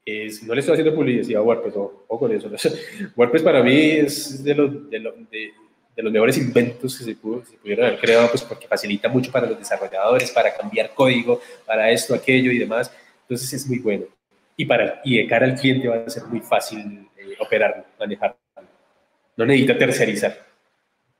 [0.05, 2.49] es, no le estoy haciendo publicidad a WordPress, o, con eso.
[3.15, 4.99] WordPress para mí es de los, de,
[5.95, 9.31] de, los mejores inventos que se, pudo, se, pudieron haber creado, pues porque facilita mucho
[9.31, 12.91] para los desarrolladores, para cambiar código, para esto, aquello y demás.
[13.21, 14.05] Entonces es muy bueno.
[14.55, 18.38] Y, para, y de cara al cliente va a ser muy fácil eh, operarlo, manejarlo.
[19.36, 20.45] No necesita tercerizar.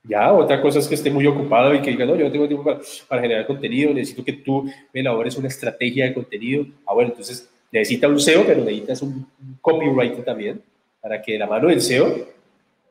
[0.08, 2.48] Ya, otra cosa es que esté muy ocupado y que diga, no, yo no tengo
[2.48, 6.66] tiempo para, para, generar contenido, necesito que tú me elabores una estrategia de contenido.
[6.86, 9.28] Ah, bueno, entonces necesita un SEO, pero necesitas un,
[9.62, 10.62] copywriter también
[11.02, 12.28] para que de la mano del SEO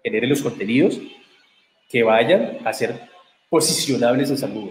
[0.02, 1.00] genere los contenidos
[1.88, 3.00] que vayan a ser
[3.48, 4.70] posicionables en salud,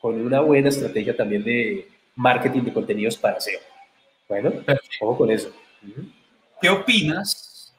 [0.00, 1.86] con una buena estrategia también de
[2.16, 3.60] marketing de contenidos para SEO.
[4.28, 4.52] Bueno,
[5.00, 5.52] ojo con eso.
[6.60, 7.74] ¿Qué opinas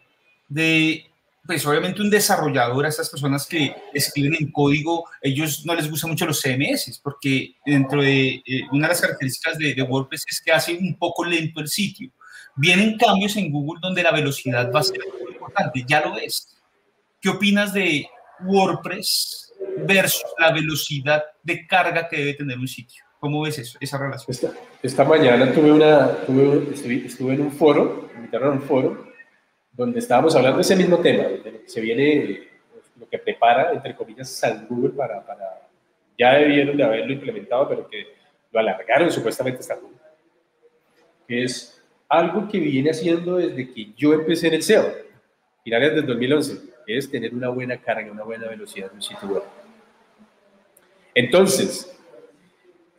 [0.47, 1.05] de
[1.45, 6.11] pues obviamente un desarrollador, a estas personas que escriben en código, ellos no les gustan
[6.11, 10.51] mucho los CMS, porque dentro de eh, una de las características de, WordPress es que
[10.53, 12.09] hace un poco lento el sitio.
[12.55, 16.55] Vienen cambios en Google donde la velocidad va a ser muy importante, ya lo ves.
[17.19, 18.07] ¿Qué opinas de
[18.45, 19.53] WordPress
[19.85, 23.03] versus la velocidad de carga que debe tener un sitio?
[23.19, 24.27] ¿Cómo ves eso, esa relación?
[24.29, 28.61] Esta, esta mañana tuve una, tuve, estuve, estuve en un foro, me invitaron a un
[28.61, 29.12] foro,
[29.73, 32.47] donde estábamos hablando de ese mismo tema, de lo que se viene,
[32.99, 35.67] lo que prepara, entre comillas, San Google para, para,
[36.17, 38.07] ya debieron de haberlo implementado, pero que
[38.51, 39.97] lo alargaron supuestamente hasta Google,
[41.27, 44.93] que es algo que viene haciendo desde que yo empecé en el SEO,
[45.63, 49.27] finales del 2011, que es tener una buena carga, una buena velocidad en un sitio
[49.27, 49.43] web.
[51.15, 51.97] Entonces,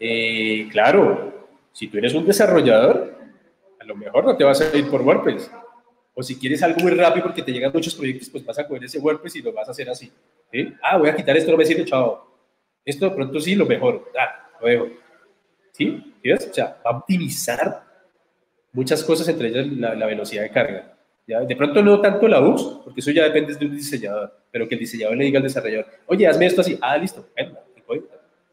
[0.01, 3.14] eh, claro, si tú eres un desarrollador,
[3.81, 5.51] a lo mejor no te vas a ir por WordPress,
[6.15, 8.85] o si quieres algo muy rápido porque te llegan muchos proyectos, pues vas a coger
[8.85, 10.11] ese WordPress y lo vas a hacer así.
[10.81, 12.33] Ah, voy a quitar esto, no me sirve, chao.
[12.85, 14.12] Esto de pronto sí, lo mejor.
[14.17, 14.89] Ah, lo dejo.
[15.73, 16.15] ¿Sí?
[16.23, 16.49] ¿Sí ves?
[16.51, 17.83] O sea, va a optimizar
[18.73, 20.97] muchas cosas, entre ellas la, velocidad de carga.
[21.27, 21.41] ¿Ya?
[21.41, 24.75] De pronto no tanto la UX, porque eso ya depende de un diseñador, pero que
[24.75, 26.79] el diseñador le diga al desarrollador, oye, hazme esto así.
[26.81, 27.27] Ah, listo.
[27.87, 28.05] Bueno,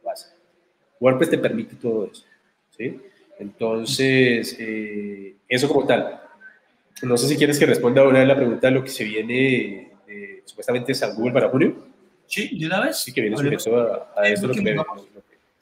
[0.03, 0.34] lo hace.
[0.99, 2.24] WordPress te permite todo eso.
[2.76, 2.99] ¿sí?
[3.38, 6.22] Entonces, eh, eso como tal.
[7.04, 10.44] No sé si quieres que responda ahora la pregunta de lo que se viene eh,
[10.46, 11.76] supuestamente San Google para junio.
[12.28, 12.98] Sí, de una vez.
[12.98, 14.48] Sí, que viene sujeto a, a esto.
[14.48, 14.64] Lo que,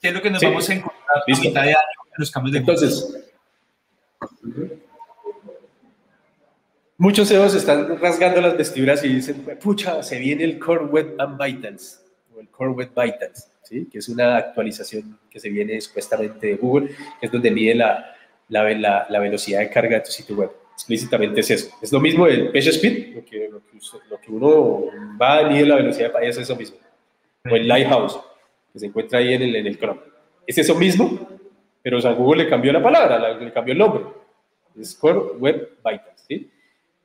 [0.00, 1.76] ¿Qué es lo que nos vamos a encontrar a mitad de año
[2.06, 3.16] en los cambios de Entonces,
[6.96, 11.42] muchos CEOs están rasgando las vestiduras y dicen, pucha, se viene el Core Web and
[11.42, 12.02] Vitals,
[12.34, 13.88] o el Core Web Vitals, ¿sí?
[13.90, 18.14] que es una actualización que se viene supuestamente de Google, que es donde mide la,
[18.48, 21.76] la, la velocidad de carga de tu sitio web explícitamente es eso.
[21.82, 24.84] Es lo mismo el page speed, lo que, lo que, uno
[25.20, 26.78] va a la velocidad de es eso mismo.
[27.44, 28.18] O el Lighthouse,
[28.72, 30.00] que se encuentra ahí en el, en el Chrome.
[30.46, 31.28] Es eso mismo,
[31.82, 34.04] pero o Google le cambió la palabra, le cambió el nombre.
[34.78, 36.50] Es Core Web Vitals, ¿sí?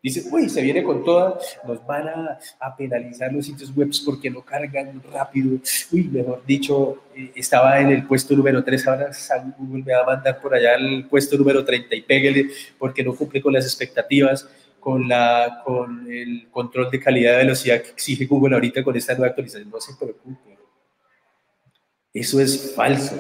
[0.06, 4.41] Dice, uy, se viene con toda, nos van a, penalizar los sitios web porque no
[4.41, 5.58] cargan rápido.
[5.91, 9.10] Uy, mejor dicho, eh, estaba en el puesto número 3, ahora
[9.58, 13.16] Google me va a mandar por allá al puesto número 30 y pégale porque no
[13.16, 14.47] cumple con las expectativas,
[14.80, 19.14] con, la, con el control de calidad de velocidad que exige Google ahorita con esta
[19.14, 19.72] nueva actualización.
[19.72, 20.56] No se preocupe.
[22.14, 23.20] Eso es falso.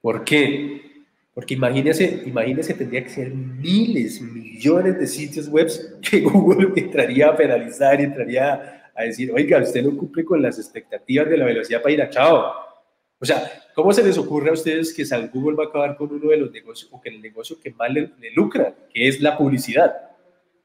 [0.00, 0.93] ¿Por qué?
[1.34, 5.68] Porque imagínese, imagínese, tendría que ser miles, millones de sitios web
[6.00, 10.58] que Google entraría a penalizar y entraría a decir, oiga, usted no cumple con las
[10.58, 12.52] expectativas de la velocidad para ir a chao.
[13.18, 16.12] O sea, ¿cómo se les ocurre a ustedes que San Google va a acabar con
[16.12, 19.36] uno de los negocios o que el negocio que más le, lucra, que es la
[19.36, 19.92] publicidad?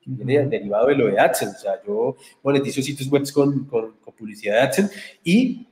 [0.05, 1.57] Viene derivado de lo de AdSense.
[1.57, 5.67] O sea, yo monetizo sitios web con, con, con publicidad de AdSense y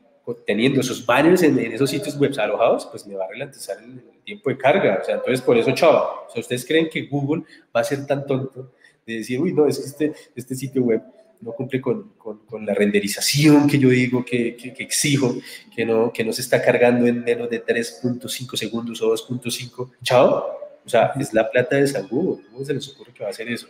[0.45, 4.49] teniendo esos banners en, esos sitios web alojados, pues me va a ralentizar el, tiempo
[4.49, 4.99] de carga.
[5.01, 8.05] O sea, entonces por eso, chava, o sea, ¿ustedes creen que Google va a ser
[8.05, 8.73] tan tonto
[9.05, 11.01] de decir, uy, no, es que este, este sitio web
[11.39, 15.37] no cumple con, con, con la renderización que yo digo que, que, que, exijo,
[15.73, 19.91] que no, que no se está cargando en menos de 3.5 segundos o 2.5?
[20.03, 20.45] Chao.
[20.85, 22.43] O sea, es la plata de San Google.
[22.51, 23.67] ¿Cómo se les ocurre que va a hacer eso?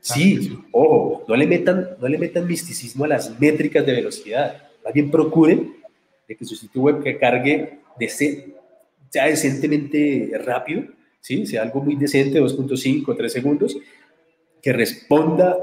[0.00, 4.62] Sí, ojo, no le, metan, no le metan misticismo a las métricas de velocidad.
[4.84, 5.76] Más bien procuren
[6.28, 8.08] de que su sitio web que cargue de
[9.10, 10.84] sea decentemente rápido,
[11.20, 11.46] ¿sí?
[11.46, 13.76] sea algo muy decente, 2.5, 3 segundos,
[14.62, 15.56] que responda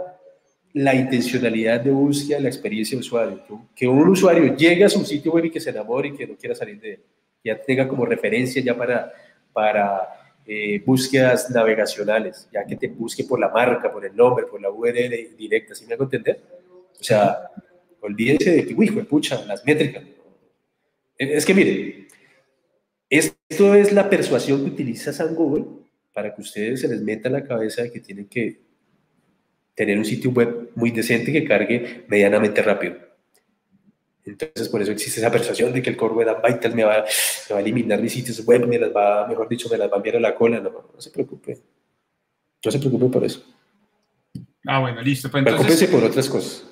[0.73, 3.43] la intencionalidad de búsqueda, la experiencia de usuario.
[3.73, 6.35] Que un usuario llegue a su sitio web y que se enamore y que no
[6.35, 6.99] quiera salir de él.
[7.43, 9.11] Ya tenga como referencia ya para,
[9.53, 10.01] para
[10.45, 14.69] eh, búsquedas navegacionales, ya que te busque por la marca, por el nombre, por la
[14.69, 16.41] URL directa, ¿sí me hago entender?
[16.99, 17.51] O sea,
[18.01, 20.03] olvídense de que, uy, pucha, las métricas.
[21.17, 22.04] Es que mire,
[23.09, 25.65] esto es la persuasión que utiliza San Google
[26.13, 28.61] para que ustedes se les meta en la cabeza de que tienen que
[29.75, 32.95] tener un sitio web muy decente que cargue medianamente rápido.
[34.25, 37.05] Entonces, por eso existe esa persuasión de que el core web Vital me va,
[37.49, 39.95] me va a eliminar mis sitios web, me las va, mejor dicho, me las va
[39.95, 40.59] a enviar a la cola.
[40.59, 41.59] No, no se preocupe.
[42.63, 43.45] No se preocupe por eso.
[44.65, 45.29] Ah, bueno, listo.
[45.29, 46.65] Pues entonces, por otras cosas.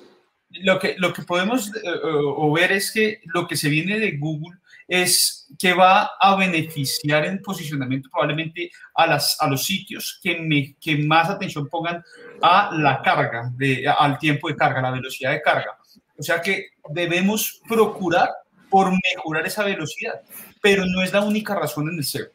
[0.50, 4.58] Lo que, lo que podemos uh, ver es que lo que se viene de Google
[4.88, 10.76] es que va a beneficiar en posicionamiento probablemente a, las, a los sitios que, me,
[10.80, 12.02] que más atención pongan
[12.42, 15.78] a la carga, de, al tiempo de carga, la velocidad de carga.
[16.18, 18.28] O sea que debemos procurar
[18.70, 20.22] por mejorar esa velocidad,
[20.60, 22.26] pero no es la única razón en el SEO.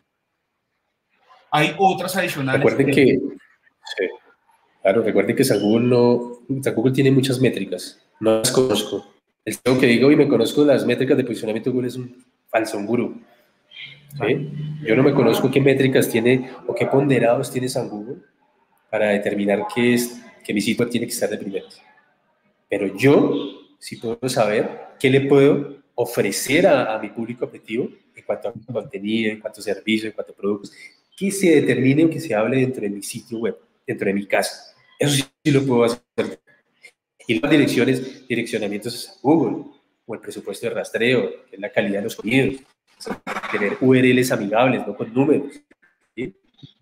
[1.52, 2.64] Hay otras adicionales.
[2.64, 3.20] Recuerden que,
[4.82, 9.14] claro, recuerden que Google, no, Google tiene muchas métricas, no las conozco.
[9.44, 12.78] El SEO que digo y me conozco las métricas de posicionamiento Google es un falso,
[12.78, 13.22] un gurú.
[14.84, 18.18] Yo no me conozco qué métricas tiene o qué ponderados tiene San Google
[18.90, 21.82] para determinar qué es, que mi sitio tiene que estar de primeras.
[22.68, 24.70] Pero yo si puedo saber
[25.00, 29.64] qué le puedo ofrecer a, mi público objetivo en cuanto a contenido, en cuanto a
[29.64, 30.72] servicios, en cuanto a productos,
[31.16, 34.26] que se determine o que se hable dentro de mi sitio web, dentro de mi
[34.26, 34.76] casa.
[34.98, 36.40] Eso sí, lo puedo hacer.
[37.28, 39.66] Y las direcciones, direccionamientos a Google,
[40.10, 42.64] o el presupuesto de rastreo, que es la calidad de los contenidos,
[43.52, 45.62] tener URLs amigables, no con números,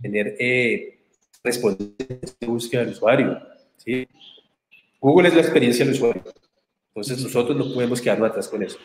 [0.01, 0.97] tener eh,
[1.43, 3.37] de búsqueda del usuario.
[3.75, 4.07] ¿sí?
[5.01, 6.23] Google es la experiencia del usuario.
[6.87, 8.79] Entonces nosotros no podemos quedarnos atrás con eso.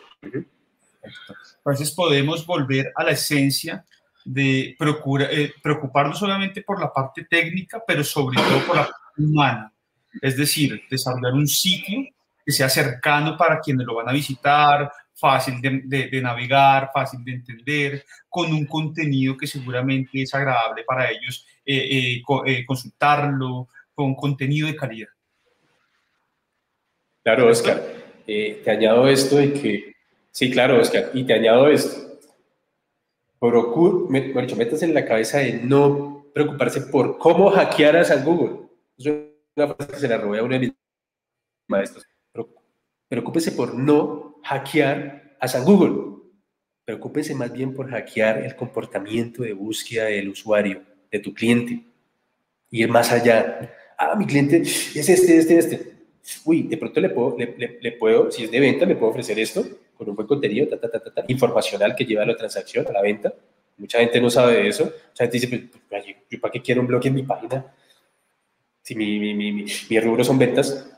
[1.64, 3.86] Veces podemos volver a la esencia
[4.24, 9.22] de procura, eh, preocuparnos solamente por la parte técnica, pero sobre todo por la parte
[9.22, 9.72] humana.
[10.20, 12.12] Es decir, desarrollar un sitio
[12.44, 18.04] que sea cercano para quienes lo van a visitar, fácil de, navegar, fácil de entender,
[18.28, 24.76] con un contenido que seguramente es agradable para ellos eh, eh, consultarlo, con contenido de
[24.76, 25.08] calidad.
[27.22, 27.80] Claro, Oscar.
[28.26, 29.96] Eh, te añado esto de que,
[30.30, 32.18] sí, claro, Oscar, y te añado esto.
[33.38, 38.68] Procure, bueno, métase en la cabeza de no preocuparse por cómo hackear a San Google.
[38.96, 39.06] Es
[39.56, 40.72] una frase que se la robé a uno de mis
[41.68, 42.06] maestros.
[43.12, 46.16] Preocúpese por no hackear a San Google.
[46.82, 51.84] Preocúpese más bien por hackear el comportamiento de búsqueda del usuario, de tu cliente.
[52.70, 53.70] Ir más allá.
[53.98, 55.92] Ah, mi cliente es este, este, este
[56.46, 59.62] uy, de pronto le puedo, le, puedo, si es de venta, le puedo ofrecer esto
[59.94, 63.02] con un buen contenido ta, ta, ta, informacional que lleva a la transacción, a la
[63.02, 63.30] venta.
[63.76, 64.84] Mucha gente no sabe de eso.
[64.84, 67.74] Mucha gente dice, pues, pues yo, para qué quiero un blog en mi página
[68.80, 70.88] si mi, mi, mi, mi, rubro son ventas.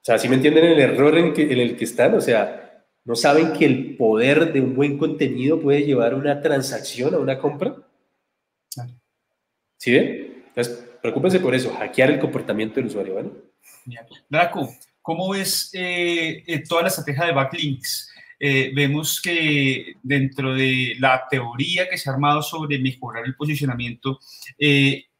[0.00, 2.14] O sea, si me entienden el error en, que, en el que están?
[2.14, 6.40] O sea, no saben que el poder de un buen contenido puede llevar a una
[6.40, 7.74] transacción, a una compra.
[9.76, 10.44] ¿Sí ven?
[10.48, 13.30] Entonces, preocúpense por eso, hackear el comportamiento del usuario, ¿vale?
[14.28, 18.10] Draco, ¿cómo ves eh, eh, toda la estrategia de backlinks?
[18.38, 24.18] Eh, vemos que dentro de la teoría que se ha armado sobre mejorar el posicionamiento,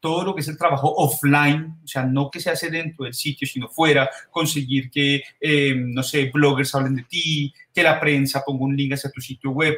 [0.01, 3.13] todo lo que es el trabajo offline, o sea, no que se hace dentro del
[3.13, 5.21] sitio, sino fuera, conseguir que,
[5.75, 9.51] no sé, bloggers hablen de ti, que la prensa ponga un link hacia tu sitio
[9.51, 9.77] web,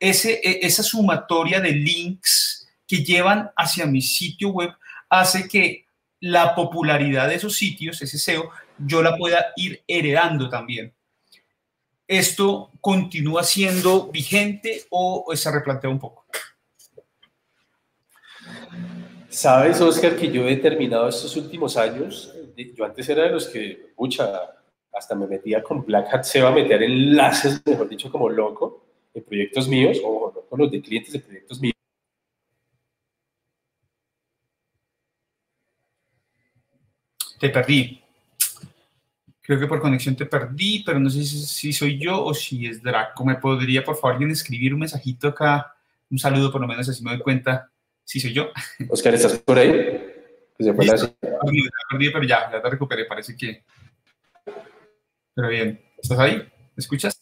[0.00, 4.70] e, esa sumatoria de links que llevan hacia mi sitio web
[5.08, 5.86] hace que
[6.20, 10.94] la popularidad de esos sitios, ese SEO, yo la pueda ir heredando también.
[12.06, 16.23] ¿Esto continúa siendo vigente o se replantea un poco?
[19.34, 23.92] Sabes, Oscar, que yo he determinado estos últimos años, yo antes era de los que,
[23.96, 24.28] pucha,
[24.92, 29.24] hasta me metía con Black Hat SEO a meter enlaces, mejor dicho, como loco, en
[29.24, 31.74] proyectos míos, o con los de clientes de proyectos míos
[37.40, 38.00] Te perdí.
[39.40, 42.80] Creo que por conexión te perdí, pero no sé si, soy yo o si es
[42.80, 43.24] Draco.
[43.24, 45.74] ¿Me podría, por favor, alguien escribir un mensajito acá?
[46.08, 47.68] Un saludo, por lo menos, así me doy cuenta
[48.04, 48.50] Sí, soy yo.
[48.88, 50.12] Oscar, ¿estás por ahí?
[50.58, 50.94] Se fue la
[52.12, 53.64] pero ya, ya te recuperé, parece que.
[55.34, 56.36] Pero bien, ¿estás ahí?
[56.36, 57.20] ¿Me escuchas?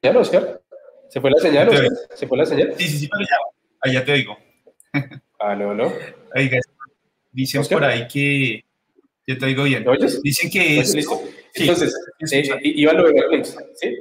[0.00, 0.62] ¿Ya, Oscar?
[1.08, 1.68] ¿Se fue la señal?
[1.68, 1.90] Oscar?
[2.14, 2.74] ¿Se fue la señal?
[2.76, 3.36] Sí, sí, sí, pero ya,
[3.80, 4.38] ahí ya te oigo.
[5.40, 5.92] Aló, aló.
[6.34, 6.58] Oiga,
[7.32, 8.64] dicen por ahí que.
[9.26, 9.86] Yo te oigo bien.
[9.88, 10.22] oyes?
[10.22, 10.80] Dicen que.
[10.80, 10.94] es...
[10.94, 11.20] listo.
[11.54, 11.94] Entonces,
[12.32, 13.96] eh, iba a lo de ¿sí?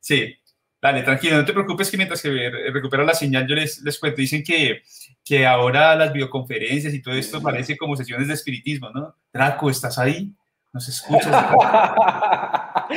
[0.00, 0.37] Sí.
[0.80, 4.20] Dale, tranquilo, no te preocupes que mientras que recupero la señal yo les, les cuento,
[4.20, 4.82] dicen que,
[5.24, 9.16] que ahora las videoconferencias y todo esto parece como sesiones de espiritismo, ¿no?
[9.32, 10.32] Draco, ¿estás ahí?
[10.72, 11.26] ¿Nos escuchas?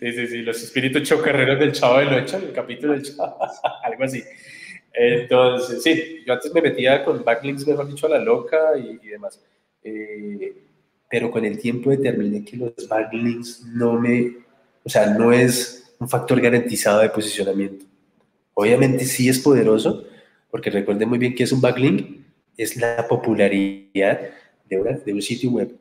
[0.00, 3.38] sí, sí, sí, los espíritus chocarreros del Chavo del Ocho, el capítulo del Chavo,
[3.84, 4.24] algo así.
[4.92, 9.08] Entonces, sí, yo antes me metía con backlinks, mejor dicho, a la loca y, y
[9.08, 9.40] demás.
[9.84, 10.52] Eh,
[11.08, 14.36] pero con el tiempo determiné que los backlinks no me,
[14.84, 17.84] o sea, no es un factor garantizado de posicionamiento.
[18.54, 20.04] Obviamente sí es poderoso,
[20.50, 22.20] porque recuerden muy bien que es un backlink,
[22.56, 24.20] es la popularidad
[24.68, 25.76] de, de un sitio web.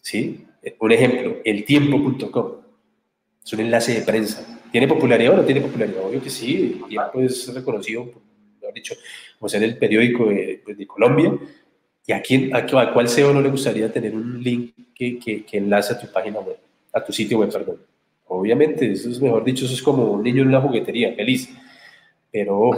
[0.00, 0.44] ¿sí?
[0.80, 2.52] Un ejemplo, eltiempo.com.
[3.44, 4.60] Es un enlace de prensa.
[4.70, 6.04] ¿Tiene popularidad o no tiene popularidad?
[6.04, 8.10] Obvio que sí, el tiempo es reconocido,
[8.60, 8.94] mejor dicho,
[9.38, 11.38] como ser el periódico de, pues, de Colombia.
[12.06, 15.58] ¿Y a, quién, a, cuál SEO no le gustaría tener un link que, que, que
[15.58, 16.56] enlace a tu página web,
[16.92, 17.91] a tu sitio web, perdón?
[18.34, 21.50] Obviamente, eso es mejor dicho, eso es como un niño en una juguetería, feliz.
[22.30, 22.70] Pero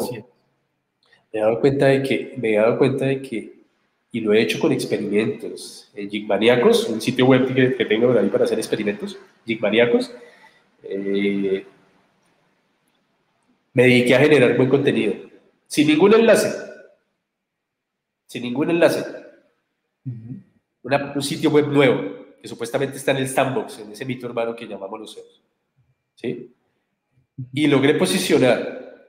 [1.32, 3.54] me he dado cuenta de que, me he dado cuenta de que,
[4.10, 8.28] y lo he hecho con experimentos, en Jigmaniacos, un sitio web que, que tengo ahí
[8.30, 10.12] para hacer experimentos, Jigmaniacos,
[10.82, 11.64] eh,
[13.72, 15.14] me dediqué a generar buen contenido,
[15.68, 16.52] sin ningún enlace,
[18.26, 19.04] sin ningún enlace.
[20.04, 24.66] un sitio web nuevo, que supuestamente está en el sandbox, en ese mito hermano que
[24.66, 25.43] llamamos los CEOs.
[26.14, 26.54] ¿Sí?
[27.52, 29.06] Y logré posicionar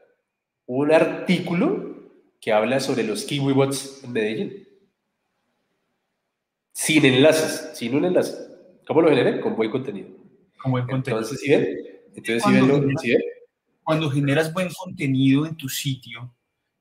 [0.66, 4.68] un artículo que habla sobre los KiwiBots en Medellín.
[6.72, 8.36] Sin enlaces, sin un enlace.
[8.88, 9.40] ¿Cómo lo generé?
[9.40, 10.10] Con buen contenido.
[10.58, 11.22] Con buen contenido.
[11.22, 11.68] Entonces, ¿sí ven?
[12.16, 13.22] Entonces, ¿sí ven, ¿sí ven?
[13.84, 16.35] Cuando generas buen contenido en tu sitio,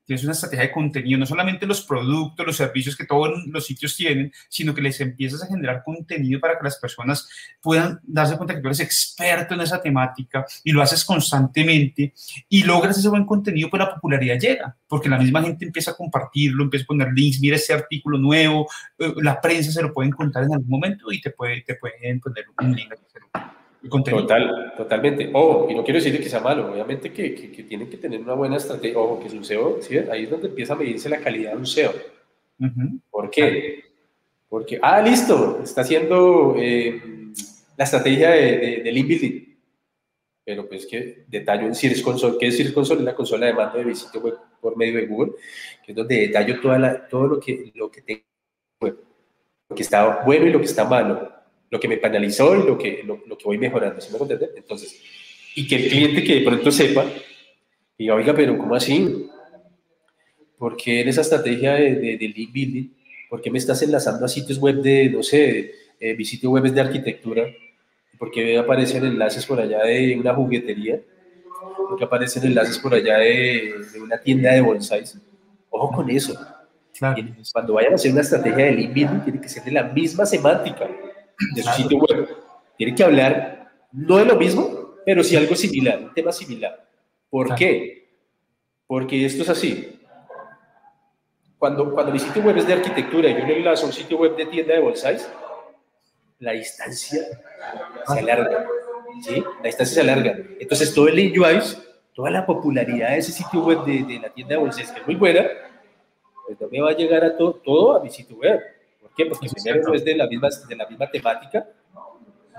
[0.05, 3.95] tienes una estrategia de contenido, no solamente los productos, los servicios que todos los sitios
[3.95, 7.27] tienen, sino que les empiezas a generar contenido para que las personas
[7.61, 12.13] puedan darse cuenta que tú eres experto en esa temática y lo haces constantemente
[12.49, 15.95] y logras ese buen contenido, pues la popularidad llega, porque la misma gente empieza a
[15.95, 18.67] compartirlo, empieza a poner links, mira este artículo nuevo,
[18.99, 22.19] eh, la prensa se lo puede encontrar en algún momento y te, puede, te pueden
[22.19, 22.93] poner un link.
[23.89, 25.29] Total, totalmente.
[25.33, 28.33] Ojo, y no quiero decir que sea malo, obviamente que, que, tienen que tener una
[28.33, 28.97] buena estrategia.
[28.97, 29.97] Ojo, que su SEO, ¿sí?
[29.97, 31.93] ahí es donde empieza a medirse la calidad de un SEO.
[33.11, 33.83] ¿Por qué?
[34.49, 37.01] Porque, ah, listo, está haciendo eh,
[37.77, 39.55] la estrategia de, de, link building.
[40.43, 42.37] Pero pues que detallo en Search Console.
[42.39, 42.99] ¿Qué es Search Console?
[42.99, 45.33] Es la consola de mando de visita web por medio de Google,
[45.83, 48.21] que es donde detallo toda la, todo lo que, lo que tengo
[49.67, 51.34] lo que está bueno y lo que está malo
[51.69, 54.51] lo que me penalizó y lo que, lo, que voy mejorando, ¿sí me entender?
[54.55, 55.01] Entonces,
[55.55, 57.05] y que el cliente que de pronto sepa,
[57.97, 59.27] y diga, oiga, pero ¿cómo así?
[60.57, 62.89] ¿Por qué en esa estrategia de, de, link building,
[63.29, 66.65] por qué me estás enlazando a sitios web de, no sé, eh, mi sitio web
[66.65, 67.45] es de arquitectura?
[68.17, 71.01] ¿Por qué aparecen enlaces por allá de una juguetería?
[71.89, 75.17] ¿Por qué aparecen enlaces por allá de, de una tienda de bonsais?
[75.69, 76.33] Ojo con eso.
[77.51, 80.25] Cuando vayan a hacer una estrategia de link building, tiene que ser de la misma
[80.25, 80.89] semántica
[81.53, 82.29] de su sitio web.
[82.77, 86.85] Tiene que hablar no de lo mismo, pero sí algo similar, un tema similar.
[87.29, 88.09] ¿Por qué?
[88.87, 89.99] Porque esto es así.
[91.57, 94.17] Cuando, cuando mi sitio web es de arquitectura y yo le enlazo a un sitio
[94.17, 95.29] web de tienda de bolsáis,
[96.39, 97.21] la distancia
[98.05, 98.67] se alarga.
[99.21, 99.43] ¿sí?
[99.61, 100.37] La distancia se alarga.
[100.59, 101.59] Entonces, todo el link UI,
[102.13, 105.05] toda la popularidad de ese sitio web de, de la tienda de bolsáis, que es
[105.05, 105.47] muy buena,
[106.45, 108.61] pues no me va a llegar a todo, todo a mi sitio web
[109.15, 109.25] qué?
[109.25, 111.67] Porque primero no es de la, misma, de la misma temática.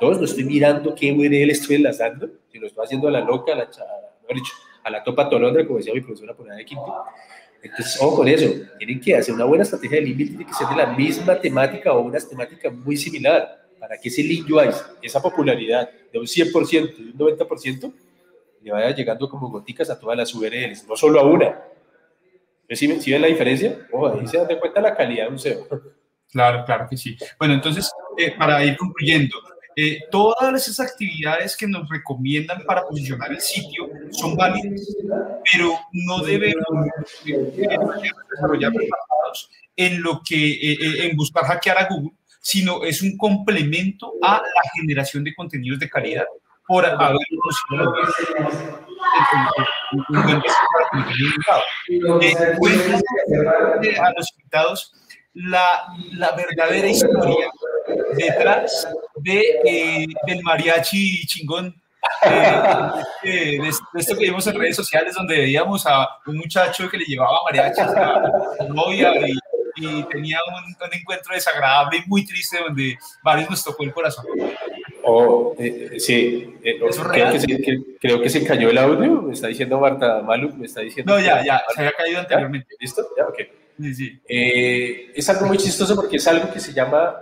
[0.00, 3.52] Dos, no estoy mirando qué URL estoy enlazando, si lo estoy haciendo a la loca,
[3.52, 3.70] a la,
[4.84, 6.94] a la topa tolondra, como decía mi profesora por ahí de Quinto.
[7.62, 8.48] Entonces, ojo con eso.
[8.78, 11.92] Tienen que hacer una buena estrategia de link tiene que ser de la misma temática
[11.92, 14.68] o una temática muy similar para que ese link UI,
[15.02, 17.92] esa popularidad de un 100%, de un 90%,
[18.62, 21.62] le vaya llegando como goticas a todas las URLs, no solo a una.
[22.70, 23.86] ¿Sí, ven la diferencia?
[23.92, 25.66] Ojo, ahí se dan cuenta la calidad de un SEO.
[26.30, 27.16] Claro, claro que sí.
[27.38, 29.36] Bueno, entonces, eh, para ir concluyendo,
[29.78, 34.80] eh, todas esas actividades que nos recomiendan para posicionar el sitio son válidas,
[35.52, 36.64] pero no debemos
[37.24, 38.72] desarrollar
[39.76, 44.70] en lo que eh, en buscar hackear a Google, sino es un complemento a la
[44.74, 46.24] generación de contenidos de calidad
[46.66, 47.38] por haber un
[52.58, 52.80] buen
[53.82, 54.92] eh, a los invitados
[55.37, 57.51] la, la verdadera historia
[58.16, 61.74] detrás de, eh, del mariachi chingón
[62.24, 67.05] eh, de, esto que vimos en redes sociales donde veíamos a un muchacho que le
[67.05, 68.32] llevaba mariachis a
[68.66, 69.12] su novia
[69.78, 74.24] y, tenía un, un, encuentro desagradable y muy triste donde varios nos tocó el corazón.
[75.05, 77.47] Oh, eh, sí, eh, creo, que se,
[78.01, 81.12] creo, que se, cayó el audio, me está diciendo Marta Malu, me está diciendo...
[81.12, 82.74] No, ya, ya, se había caído anteriormente.
[82.80, 83.07] ¿Listo?
[83.18, 83.65] Ya, ok.
[83.78, 84.20] Sí, sí.
[84.28, 87.16] Eh, es algo muy chistoso porque es algo que se llama,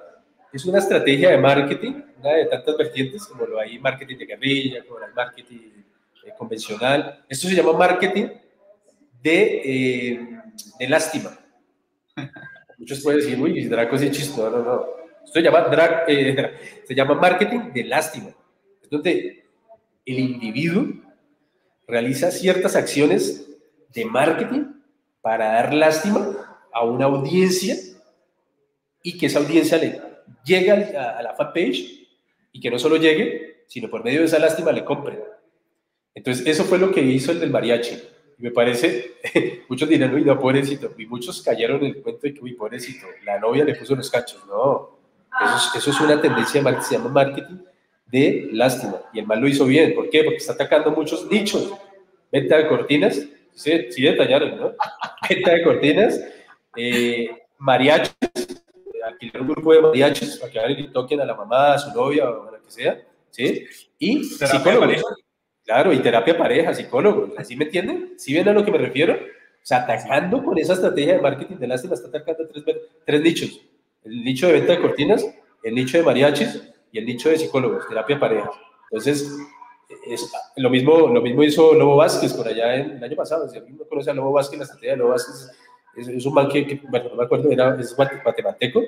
[0.52, 4.84] es una estrategia de marketing, una de tantas vertientes, como lo hay marketing de guerrilla,
[4.84, 5.70] como el marketing
[6.38, 7.24] convencional.
[7.28, 8.28] Esto se llama marketing
[9.22, 10.28] de,
[10.78, 11.38] de lástima.
[12.78, 14.50] Muchos pueden decir, uy, Draco es chistoso.
[14.50, 14.86] No, no, no.
[15.24, 16.06] Esto se llama, drag,
[16.86, 18.30] se llama marketing de lástima.
[18.82, 19.44] Es donde
[20.04, 20.86] el individuo
[21.86, 23.48] realiza ciertas acciones
[23.92, 24.64] de marketing
[25.24, 27.74] para dar lástima a una audiencia
[29.02, 29.98] y que esa audiencia le
[30.44, 32.06] llegue a, la fanpage
[32.52, 35.18] y que no solo llegue, sino por medio de esa lástima le compre.
[36.14, 37.98] Entonces, eso fue lo que hizo el del mariachi.
[38.36, 39.12] Me parece,
[39.70, 40.92] muchos dirán, uy, no, pobrecito.
[40.98, 44.10] Y muchos cayeron en el cuento de que, uy, pobrecito, la novia le puso los
[44.10, 44.44] cachos.
[44.46, 44.98] No,
[45.74, 47.56] eso es, una tendencia de marketing, se llama marketing
[48.04, 49.00] de lástima.
[49.14, 49.94] Y el mal lo hizo bien.
[49.94, 50.22] ¿Por qué?
[50.22, 51.72] Porque está atacando muchos nichos.
[52.30, 54.72] Venta de cortinas, sí, sí detallaron, ¿no?
[55.28, 56.20] Venta de cortinas,
[56.76, 58.14] eh, mariachis,
[59.04, 61.94] alquilar un grupo de mariachis para que vayan y toquen a la mamá, a su
[61.94, 63.00] novia o a la que sea,
[63.30, 63.66] ¿sí?
[63.98, 65.02] Y psicólogos.
[65.64, 67.30] Claro, y terapia pareja, psicólogos.
[67.38, 68.14] ¿Así me entienden?
[68.18, 69.14] ¿Sí ven a lo que me refiero?
[69.14, 72.64] O sea, atacando con esa estrategia de marketing de lástima, está atacando tres,
[73.06, 73.60] tres nichos
[74.04, 75.26] el nicho de venta de cortinas,
[75.62, 78.50] el nicho de mariachis y el nicho de psicólogos, terapia pareja.
[78.90, 79.36] Entonces,
[80.06, 83.48] es, lo, mismo, lo mismo hizo Lobo Vázquez por allá en, el año pasado.
[83.48, 85.50] Si alguien no conoce a Lobo Vázquez, la estrategia de Lobo Vázquez
[85.96, 88.82] es, un man que, bueno, no me acuerdo, era, es guatemalteco,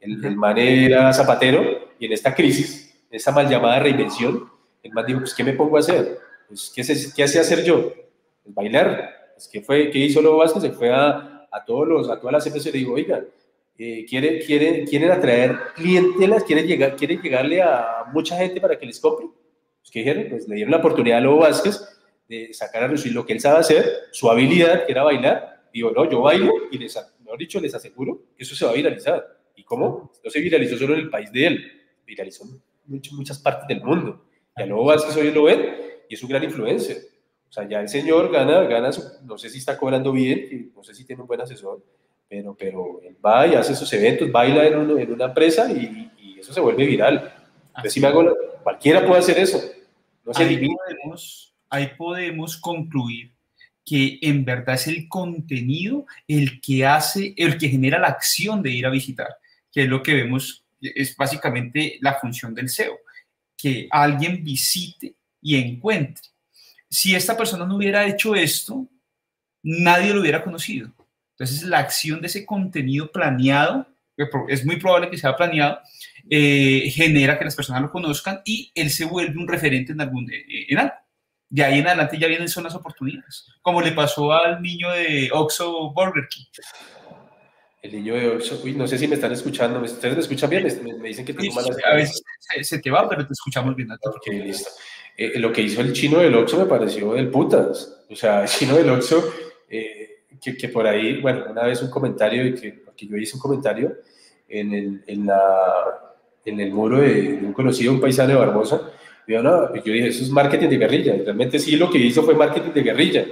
[0.00, 1.62] el, el, man era zapatero
[1.98, 4.48] y en esta crisis, en esta mal llamada reinvención,
[4.82, 6.18] el man dijo, pues, ¿qué me pongo a hacer?
[6.48, 7.92] Pues, ¿qué, sé, qué hace hacer yo?
[8.42, 9.32] Pues, bailar.
[9.34, 10.62] Pues, ¿qué, fue, ¿Qué hizo Lobo Vázquez?
[10.62, 13.22] Se fue a, a, todos los, a todas las empresas y le dijo, oiga,
[13.78, 14.38] eh, quieren,
[14.86, 19.26] quieren, atraer clientelas, quieren, llegar, quieren llegarle a mucha gente para que les compre.
[19.86, 20.26] Pues, ¿Qué dijeron?
[20.30, 21.80] Pues le dieron la oportunidad a Lobo Vázquez
[22.28, 25.68] de sacar a lucir lo que él sabe hacer, su habilidad, que era bailar.
[25.72, 28.74] Digo, no, yo bailo y les, mejor dicho, les aseguro que eso se va a
[28.74, 29.24] viralizar.
[29.54, 30.12] ¿Y cómo?
[30.24, 31.72] No se viralizó solo en el país de él,
[32.04, 34.26] viralizó en muchas, muchas partes del mundo.
[34.56, 35.76] Y a Lobo Vázquez hoy lo ven
[36.08, 36.96] y es un gran influencer.
[37.48, 38.90] O sea, ya el señor gana, gana,
[39.22, 41.80] no sé si está cobrando bien, no sé si tiene un buen asesor,
[42.28, 46.40] pero, pero él va y hace sus eventos, baila en, en una empresa y, y,
[46.40, 47.35] eso se vuelve viral.
[47.82, 49.62] Me hago, cualquiera puede hacer eso.
[50.24, 53.32] No se ahí, podemos, ahí podemos concluir
[53.84, 58.70] que en verdad es el contenido el que hace, el que genera la acción de
[58.70, 59.28] ir a visitar,
[59.70, 62.98] que es lo que vemos, es básicamente la función del SEO,
[63.56, 66.24] que alguien visite y encuentre.
[66.90, 68.88] Si esta persona no hubiera hecho esto,
[69.62, 70.90] nadie lo hubiera conocido.
[71.32, 73.86] Entonces, la acción de ese contenido planeado,
[74.48, 75.78] es muy probable que sea planeado,
[76.28, 80.30] eh, genera que las personas lo conozcan y él se vuelve un referente en, algún,
[80.32, 80.94] eh, en algo.
[81.48, 85.30] De ahí en adelante ya vienen son las oportunidades, como le pasó al niño de
[85.32, 86.44] Oxo Burger King.
[87.82, 90.64] El niño de Oxo, uy, no sé si me están escuchando, ¿ustedes me escuchan bien?
[91.00, 92.20] Me, dicen que tengo malas A veces
[92.62, 93.92] se, te va, pero te escuchamos bien.
[93.92, 94.70] Ok, listo.
[95.16, 98.04] Eh, lo que hizo el chino del Oxo me pareció del putas.
[98.10, 99.32] O sea, el chino del Oxo
[100.40, 103.40] que, que, por ahí, bueno, una vez un comentario, de que, porque yo hice un
[103.40, 103.96] comentario
[104.48, 106.15] en el, en la,
[106.46, 108.92] en el muro de, un conocido, un paisano de Barbosa,
[109.26, 112.22] y yo, no, yo dije, eso es marketing de guerrilla, realmente sí lo que hizo
[112.22, 113.26] fue marketing de guerrilla.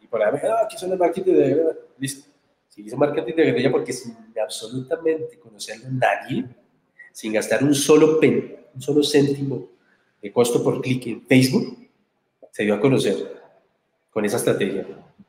[0.00, 2.28] Y por ahí, ah, aquí son el marketing de guerrilla, listo.
[2.68, 6.44] Sí, hizo marketing de guerrilla porque sin absolutamente conocerlo nadie,
[7.12, 9.68] sin gastar un solo pen, un solo céntimo
[10.20, 11.88] de costo por clic en Facebook,
[12.50, 13.40] se dio a conocer
[14.10, 14.86] con esa estrategia.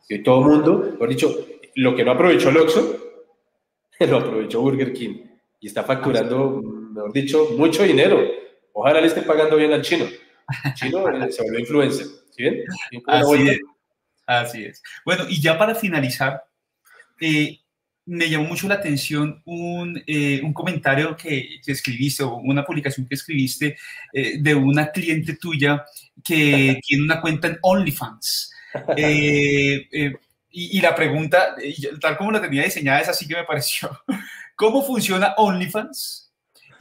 [0.09, 1.33] Y todo el mundo, por dicho,
[1.75, 2.97] lo que no aprovechó el Oxxo,
[3.99, 5.25] lo aprovechó Burger King.
[5.59, 6.61] Y está facturando,
[6.91, 8.21] mejor dicho, mucho dinero.
[8.73, 10.05] Ojalá le esté pagando bien al chino.
[10.65, 12.07] El chino eh, se volvió influencer.
[12.31, 12.63] ¿Sí ven?
[13.07, 13.59] Así es.
[14.25, 14.83] Así es.
[15.05, 16.43] Bueno, y ya para finalizar,
[17.19, 17.59] eh,
[18.05, 23.07] me llamó mucho la atención un, eh, un comentario que, que, escribiste o una publicación
[23.07, 23.77] que escribiste
[24.13, 25.85] de una cliente tuya
[26.23, 28.51] que tiene una cuenta en OnlyFans.
[28.97, 30.13] Eh,
[30.53, 31.55] y, la pregunta,
[31.99, 33.89] tal como la tenía diseñada, es así que me pareció.
[34.55, 36.20] ¿Cómo funciona OnlyFans?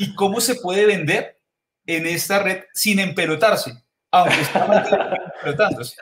[0.00, 1.36] ¿Y cómo se puede vender
[1.84, 3.70] en esta red sin empelotarse?
[4.10, 5.96] Aunque está empelotándose.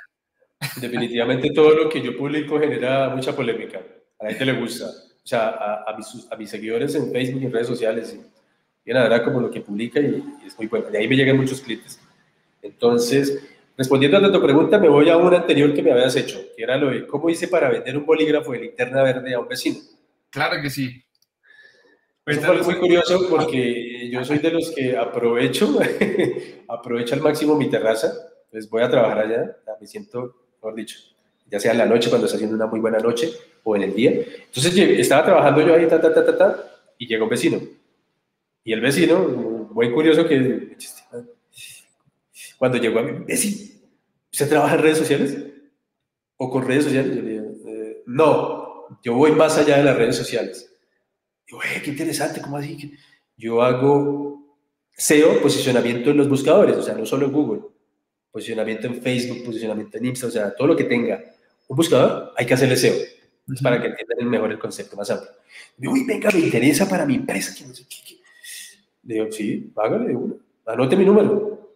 [0.80, 3.80] Definitivamente todo lo que yo publico genera mucha polémica.
[4.20, 4.84] A la gente le gusta.
[4.86, 8.94] O sea, a, mis, a mis, seguidores en Facebook y en redes sociales, y, y
[8.94, 10.90] nada, como lo que publica y, es muy bueno.
[10.90, 12.01] De ahí me llegan muchos clientes.
[12.62, 16.62] Entonces, respondiendo a tu pregunta, me voy a una anterior que me habías hecho, que
[16.62, 19.78] era lo de cómo hice para vender un bolígrafo de linterna verde a un vecino.
[20.30, 21.03] Claro que sí.
[22.29, 25.79] Eso fue muy curioso porque yo soy de los que aprovecho,
[26.68, 28.12] aprovecho al máximo mi terraza,
[28.51, 30.99] pues voy a trabajar allá, me siento, mejor dicho,
[31.51, 33.31] ya sea en la noche cuando está haciendo una muy buena noche
[33.62, 34.11] o en el día.
[34.11, 37.61] Entonces estaba trabajando yo ahí, ta, ta, ta, ta, ta, y llega un vecino.
[38.62, 39.20] Y el vecino,
[39.70, 40.76] muy curioso que,
[42.59, 43.70] cuando llegó a mí, vecino,
[44.31, 45.39] ¿usted trabaja en redes sociales?
[46.37, 47.16] ¿O con redes sociales?
[47.16, 50.68] Yo le digo, eh, no, yo voy más allá de las redes sociales
[51.49, 52.94] Digo, eh, qué interesante, ¿cómo así?
[53.36, 54.38] Yo hago
[54.94, 57.62] SEO, posicionamiento en los buscadores, o sea, no solo en Google,
[58.30, 61.24] posicionamiento en Facebook, posicionamiento en Instagram, o sea, todo lo que tenga
[61.68, 65.30] un buscador, hay que hacerle SEO, es para que entiendan mejor el concepto más amplio.
[65.74, 68.16] Digo, uy, venga, me interesa para mi empresa, que no sé qué.
[69.05, 70.36] Le digo, sí, págale uno,
[70.66, 71.70] anote mi número.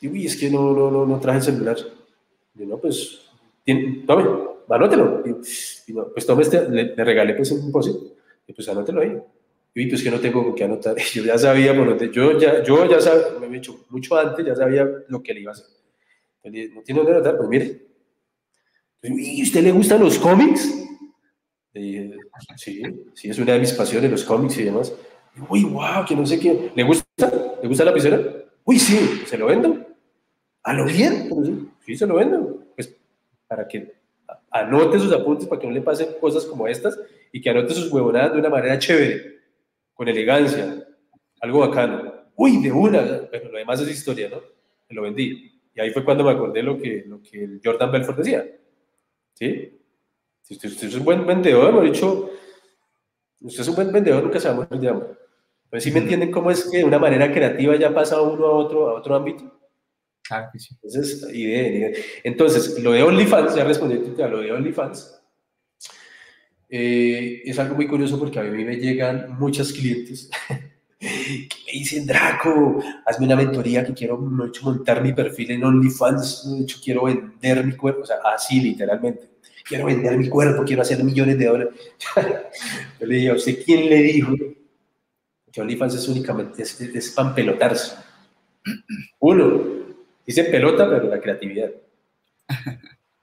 [0.00, 1.76] Digo, uy, es que no, no, no, no traje el celular.
[2.54, 3.28] Digo, no, pues,
[4.06, 4.24] tome,
[4.70, 5.22] anótelo.
[5.86, 8.19] Y, no, pues tome este, le, le regalé pues un depósito
[8.50, 9.16] y pues anótelo ahí.
[9.74, 10.96] Y pues que no tengo que anotar.
[11.14, 14.56] Yo ya sabía por yo ya, yo ya sabía, me he dicho mucho antes, ya
[14.56, 15.66] sabía lo que le iba a hacer.
[16.74, 17.86] no tiene dónde anotar, pues mire.
[19.02, 20.68] ¿Y usted le gustan los cómics?
[21.72, 22.16] Le dije,
[22.56, 22.82] sí,
[23.14, 24.92] sí, es una de mis pasiones, los cómics y demás.
[25.48, 26.72] Uy, wow, que no sé qué.
[26.74, 27.06] ¿Le gusta?
[27.62, 28.20] ¿Le gusta la piscina?
[28.64, 29.86] Uy, sí, ¿se lo vendo?
[30.64, 31.30] ¿A lo bien?
[31.86, 32.64] Sí, se lo vendo.
[32.74, 32.94] Pues
[33.46, 33.94] para que
[34.50, 36.98] anote sus apuntes para que no le pasen cosas como estas
[37.32, 39.40] y que anote sus huevonadas de una manera chévere,
[39.94, 40.86] con elegancia,
[41.40, 42.12] algo bacano.
[42.36, 43.00] Uy, de una.
[43.30, 44.40] Bueno, lo demás es historia, ¿no?
[44.88, 45.60] Me lo vendí.
[45.74, 48.46] Y ahí fue cuando me acordé lo que, lo que Jordan Belfort decía.
[49.34, 49.78] ¿Sí?
[50.42, 52.30] Si usted, es un buen vendedor, lo he dicho,
[53.40, 55.08] usted es un buen vendedor, nunca se va a morir de hambre.
[55.68, 58.52] Pero si me entienden cómo es que de una manera creativa ya pasa uno a
[58.52, 59.60] otro, a otro ámbito.
[60.22, 60.74] Claro que sí.
[60.74, 61.92] Entonces, idea,
[62.24, 65.19] Entonces, lo de OnlyFans, ya respondí a lo de OnlyFans,
[66.70, 70.30] eh, es algo muy curioso porque a mí me llegan muchos clientes
[70.98, 76.48] que me dicen, Draco, hazme una mentoría que quiero montar mi perfil en OnlyFans,
[76.84, 79.30] quiero vender mi cuerpo, o sea, así literalmente,
[79.64, 81.74] quiero vender mi cuerpo, quiero hacer millones de dólares.
[83.00, 84.34] Yo le dije, ¿a usted quién le dijo
[85.50, 87.96] que OnlyFans es únicamente, es, es para pelotarse?
[89.18, 89.64] Uno,
[90.24, 91.70] dice pelota, pero la creatividad.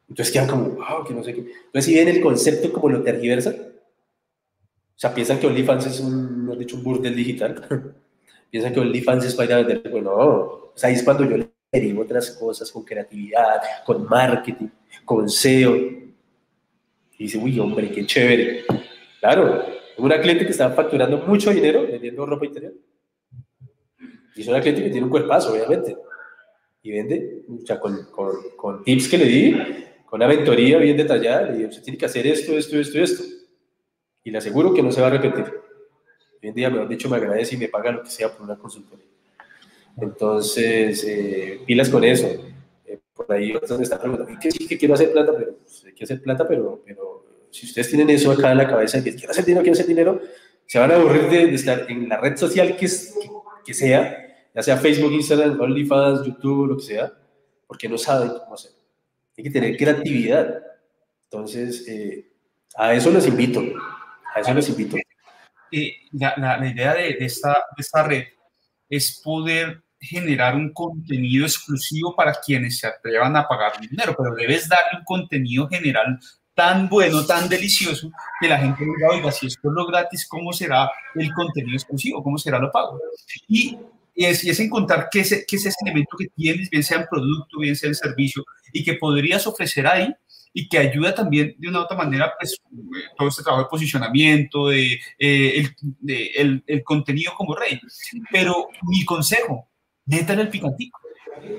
[0.10, 1.42] Entonces quedan como, wow, que no sé qué.
[1.42, 6.46] Entonces, si ven el concepto como lo tergiversan, o sea, piensan que OnlyFans es un,
[6.46, 7.68] no dicho, un burdel digital.
[8.50, 9.88] piensan que OnlyFans es para vender.
[9.92, 14.70] Bueno, o sea, ahí es cuando yo le derivo otras cosas con creatividad, con marketing,
[15.06, 15.76] con SEO.
[15.76, 18.64] Y dice, uy, hombre, qué chévere.
[19.20, 19.66] Claro,
[19.98, 22.74] una cliente que estaba facturando mucho dinero vendiendo ropa interior.
[24.36, 25.98] Y es una cliente que tiene un cuerpazo, obviamente.
[26.82, 30.96] Y vende, o sea, con, con, con tips que le di, con una mentoría bien
[30.96, 33.24] detallada, le digo, usted tiene que hacer esto, esto, esto, esto.
[34.24, 35.44] Y le aseguro que no se va a arrepentir.
[35.44, 38.58] Hoy en día, de hecho, me agradece y me paga lo que sea por una
[38.58, 39.06] consultoría.
[39.98, 42.26] Entonces, eh, pilas con eso.
[42.86, 45.34] Eh, por ahí me están preguntando, ¿qué sí que quiero hacer plata?
[45.38, 48.68] Pero pues, hay que hacer plata, pero, pero si ustedes tienen eso acá en la
[48.68, 50.22] cabeza, que quiero hacer dinero, quiero hacer dinero,
[50.66, 52.88] se van a aburrir de, estar en la red social que,
[53.66, 54.18] que, sea,
[54.56, 57.14] ya sea Facebook, Instagram, OnlyFans, YouTube, lo que sea,
[57.66, 58.77] porque no saben cómo hacer.
[59.38, 60.62] Hay que tener creatividad.
[61.26, 62.32] Entonces, eh,
[62.76, 63.62] a eso les invito.
[64.34, 64.98] A eso les invito.
[65.72, 68.24] Eh, la, la, idea de, de, esta, de esta red
[68.90, 74.70] es poder generar un contenido exclusivo para quienes se atrevan a pagar dinero, pero debes
[74.70, 76.20] darle un contenido general
[76.54, 78.10] tan bueno, tan delicioso,
[78.42, 82.24] que la gente diga, oiga, si esto es lo gratis, ¿cómo será el contenido exclusivo?
[82.24, 83.00] ¿Cómo será lo pago?
[83.48, 83.78] Y
[84.18, 87.02] y es, y es encontrar qué es, qué es ese elemento que tienes, bien sea
[87.02, 88.44] en producto, bien sea en servicio,
[88.74, 90.12] y que podrías ofrecer ahí
[90.52, 92.58] y que ayuda también de una u otra manera pues,
[93.16, 97.80] todo este trabajo de posicionamiento, de, eh, el, de el, el, contenido como rey.
[98.32, 99.70] Pero mi consejo,
[100.08, 101.00] métale el picantico.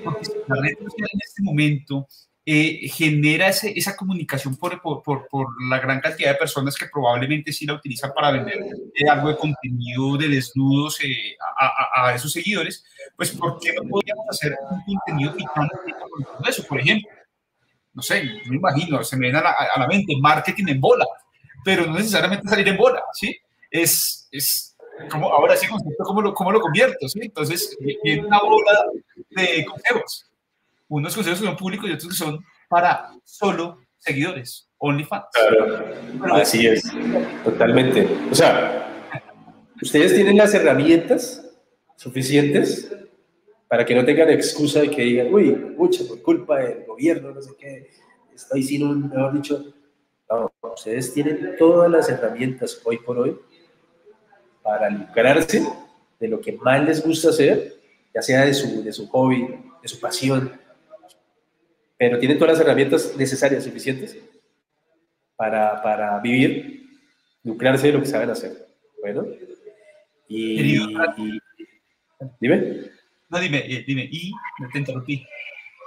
[0.03, 2.07] Porque la red social en este momento
[2.51, 6.87] eh, genera ese, esa comunicación por, por, por, por, la gran cantidad de personas que
[6.91, 8.57] probablemente sí la utilizan para vender
[8.95, 12.83] eh, algo de contenido de desnudos eh, a, a, a, esos seguidores,
[13.15, 16.65] pues ¿por qué no podríamos hacer un contenido picante con eso?
[16.65, 17.07] Por ejemplo,
[17.93, 21.05] no sé, me imagino, se me viene a la, a la mente marketing en bola,
[21.63, 23.37] pero no necesariamente salir en bola, ¿sí?
[23.69, 24.75] Es, es
[25.11, 25.67] como, ahora sí,
[25.99, 27.07] ¿cómo lo, cómo lo convierto?
[27.07, 27.19] ¿sí?
[27.21, 28.85] Entonces, viene una bola
[29.29, 30.28] de consejos
[30.89, 35.25] unos consejos que son públicos y otros que son para solo seguidores, OnlyFans.
[35.33, 36.83] Claro, así es,
[37.43, 38.07] totalmente.
[38.31, 39.09] O sea,
[39.81, 41.45] ustedes tienen las herramientas
[41.95, 42.91] suficientes
[43.67, 47.41] para que no tengan excusa de que digan, uy, mucha por culpa del gobierno, no
[47.41, 47.89] sé qué,
[48.33, 49.73] estoy sin un, mejor dicho,
[50.29, 53.37] no, ustedes tienen todas las herramientas hoy por hoy
[54.63, 55.67] para lucrarse
[56.19, 57.75] de lo que más les gusta hacer,
[58.13, 59.47] ya sea de su, de su hobby,
[59.81, 60.51] de su pasión,
[61.99, 64.17] pero tienen todas las herramientas necesarias, suficientes,
[65.35, 66.87] para, para vivir,
[67.43, 68.69] lucrarse de lo que saben hacer.
[69.01, 69.25] Bueno,
[70.29, 70.77] y,
[72.39, 72.89] dime.
[73.29, 75.25] No, dime, eh, dime, y me te interrumpí.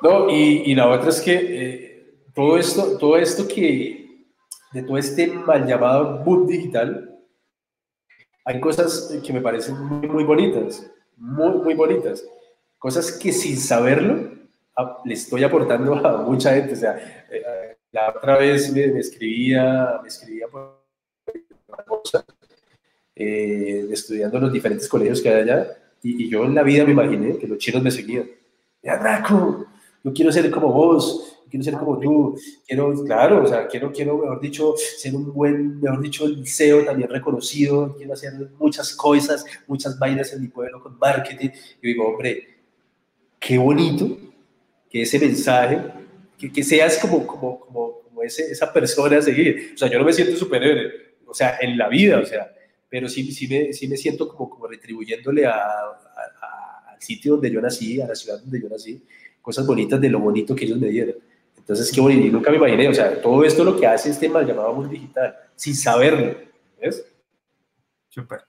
[0.03, 4.27] No, y, y, la otra es que eh, todo esto, todo esto que,
[4.73, 7.19] de todo este mal llamado boom digital,
[8.45, 12.23] hay cosas que me parecen muy, muy bonitas, muy, muy bonitas.
[12.79, 14.42] Cosas que sin saberlo
[15.05, 16.73] le estoy aportando a mucha gente.
[16.73, 20.83] O sea, eh, la otra vez me, escribía, me escribía por
[23.15, 26.93] eh, estudiando en los diferentes colegios que hay allá, y, yo en la vida me
[26.93, 28.29] imaginé que los chinos me seguían.
[28.83, 29.67] Ya, Draco,
[30.03, 34.19] yo quiero ser como vos, quiero ser como tú, quiero, claro, o sea, quiero, quiero,
[34.19, 39.45] mejor dicho, ser un buen, mejor dicho, el CEO también reconocido, quiero hacer muchas cosas,
[39.67, 41.51] muchas vainas en mi pueblo con marketing.
[41.83, 42.49] Y digo, hombre,
[43.39, 44.32] qué bonito
[44.93, 45.81] que ese mensaje,
[46.39, 49.73] que, que seas como, como, como, como ese, esa persona a seguir.
[49.75, 50.93] O sea, yo no me siento superhéroe,
[51.27, 52.53] o sea, en la vida, o sea,
[52.91, 55.55] pero sí, sí, me, sí me siento como, como retribuyéndole a,
[56.91, 59.03] al sitio donde yo nací, a la ciudad donde yo nací,
[59.41, 61.17] cosas bonitas de lo bonito que ellos me dieron.
[61.57, 64.47] Entonces, qué bonito, nunca me imaginé, o sea, todo esto lo que hace este mal
[64.47, 66.37] llamado mundo digital, sin saberlo,
[66.79, 67.03] ¿ves?
[68.11, 68.41] Súper.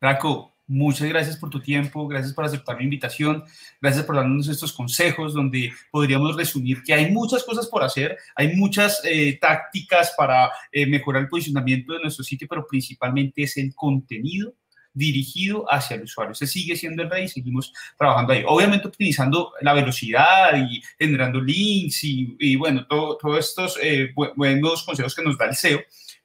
[0.00, 3.44] Draco, Muchas gracias por tu tiempo, gracias por aceptar mi invitación,
[3.82, 8.56] gracias por darnos estos consejos donde podríamos resumir que hay muchas cosas por hacer, hay
[8.56, 13.74] muchas eh, tácticas para eh, mejorar el posicionamiento de nuestro sitio, pero principalmente es el
[13.74, 14.54] contenido
[14.94, 16.34] dirigido hacia el usuario.
[16.34, 18.44] Se sigue siendo el rey y seguimos trabajando ahí.
[18.46, 25.24] Obviamente optimizando la velocidad y generando links y, bueno, todos estos eh, buenos consejos que
[25.24, 25.80] nos da el SEO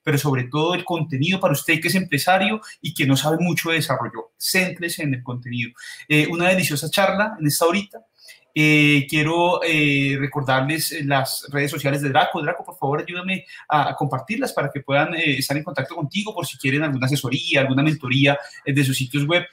[0.09, 3.69] pero sobre todo el contenido para usted que es empresario y que no sabe mucho
[3.69, 4.31] de desarrollo.
[4.39, 5.69] Céntrese en el contenido.
[6.07, 7.99] Eh, una deliciosa charla en esta horita.
[8.55, 12.41] Eh, quiero eh, recordarles las redes sociales de Draco.
[12.41, 16.57] Draco, por favor, ayúdame a, compartirlas para que puedan estar en contacto contigo por si
[16.57, 18.35] quieren alguna asesoría, alguna mentoría
[18.65, 19.45] de sus sitios web.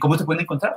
[0.00, 0.74] ¿Cómo te pueden encontrar?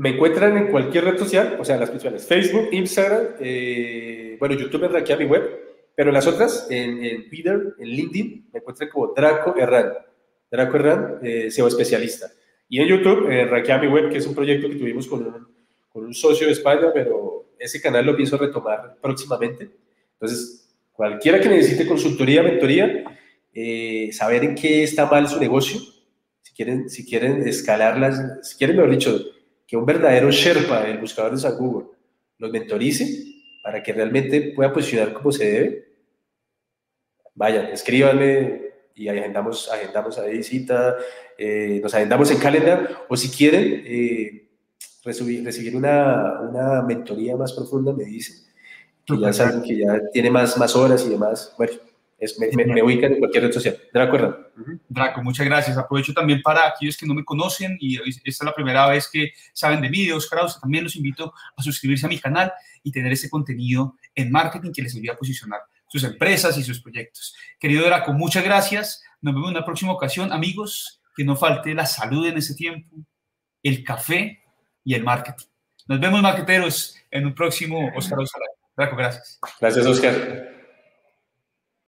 [0.00, 4.84] Me encuentran en cualquier red social, o sea, las principales, Facebook, Instagram, eh, bueno, YouTube
[4.84, 5.60] es mi web,
[5.94, 9.92] pero las otras, en, Twitter, en LinkedIn, me encuentran como Draco Herrán.
[10.50, 12.30] Draco Herrán, eh, SEO especialista.
[12.66, 15.48] Y en YouTube, en mi web, que es un proyecto que tuvimos con un,
[15.90, 19.68] con un socio de España, pero ese canal lo pienso retomar próximamente.
[20.14, 23.04] Entonces, cualquiera que necesite consultoría, mentoría,
[23.52, 25.78] eh, saber en qué está mal su negocio,
[26.40, 29.39] si quieren, si quieren escalarlas, si quieren, mejor dicho,
[29.70, 31.86] que un verdadero Sherpa, el buscador de San Google,
[32.38, 33.06] los mentorice
[33.62, 35.88] para que realmente pueda posicionar como se debe,
[37.36, 38.62] vayan, escríbanme
[38.96, 40.96] y agendamos, agendamos ahí cita,
[41.38, 44.48] eh, nos agendamos en calendar, o si quieren eh,
[45.04, 48.44] recibir, recibir una, una, mentoría más profunda, me dicen,
[49.06, 51.74] que ya saben que ya tiene más, más horas y demás, bueno,
[52.38, 53.78] me, ubican en cualquier red social.
[53.92, 54.50] Draco
[54.88, 55.76] Draco, muchas gracias.
[55.76, 59.32] Aprovecho también para aquellos que no me conocen y esta es la primera vez que
[59.52, 62.52] saben de mí, de Oscar también los invito a suscribirse a mi canal
[62.82, 66.80] y tener ese contenido en marketing que les ayude a posicionar sus empresas y sus
[66.80, 67.34] proyectos.
[67.58, 69.02] Querido Draco, muchas gracias.
[69.20, 70.32] Nos vemos en una próxima ocasión.
[70.32, 72.96] Amigos, que no falte la salud en ese tiempo,
[73.62, 74.42] el café
[74.84, 75.46] y el marketing.
[75.88, 78.18] Nos vemos, marqueteros, en un próximo Oscar
[78.76, 79.40] Draco, gracias.
[79.60, 80.59] Gracias, Oscar.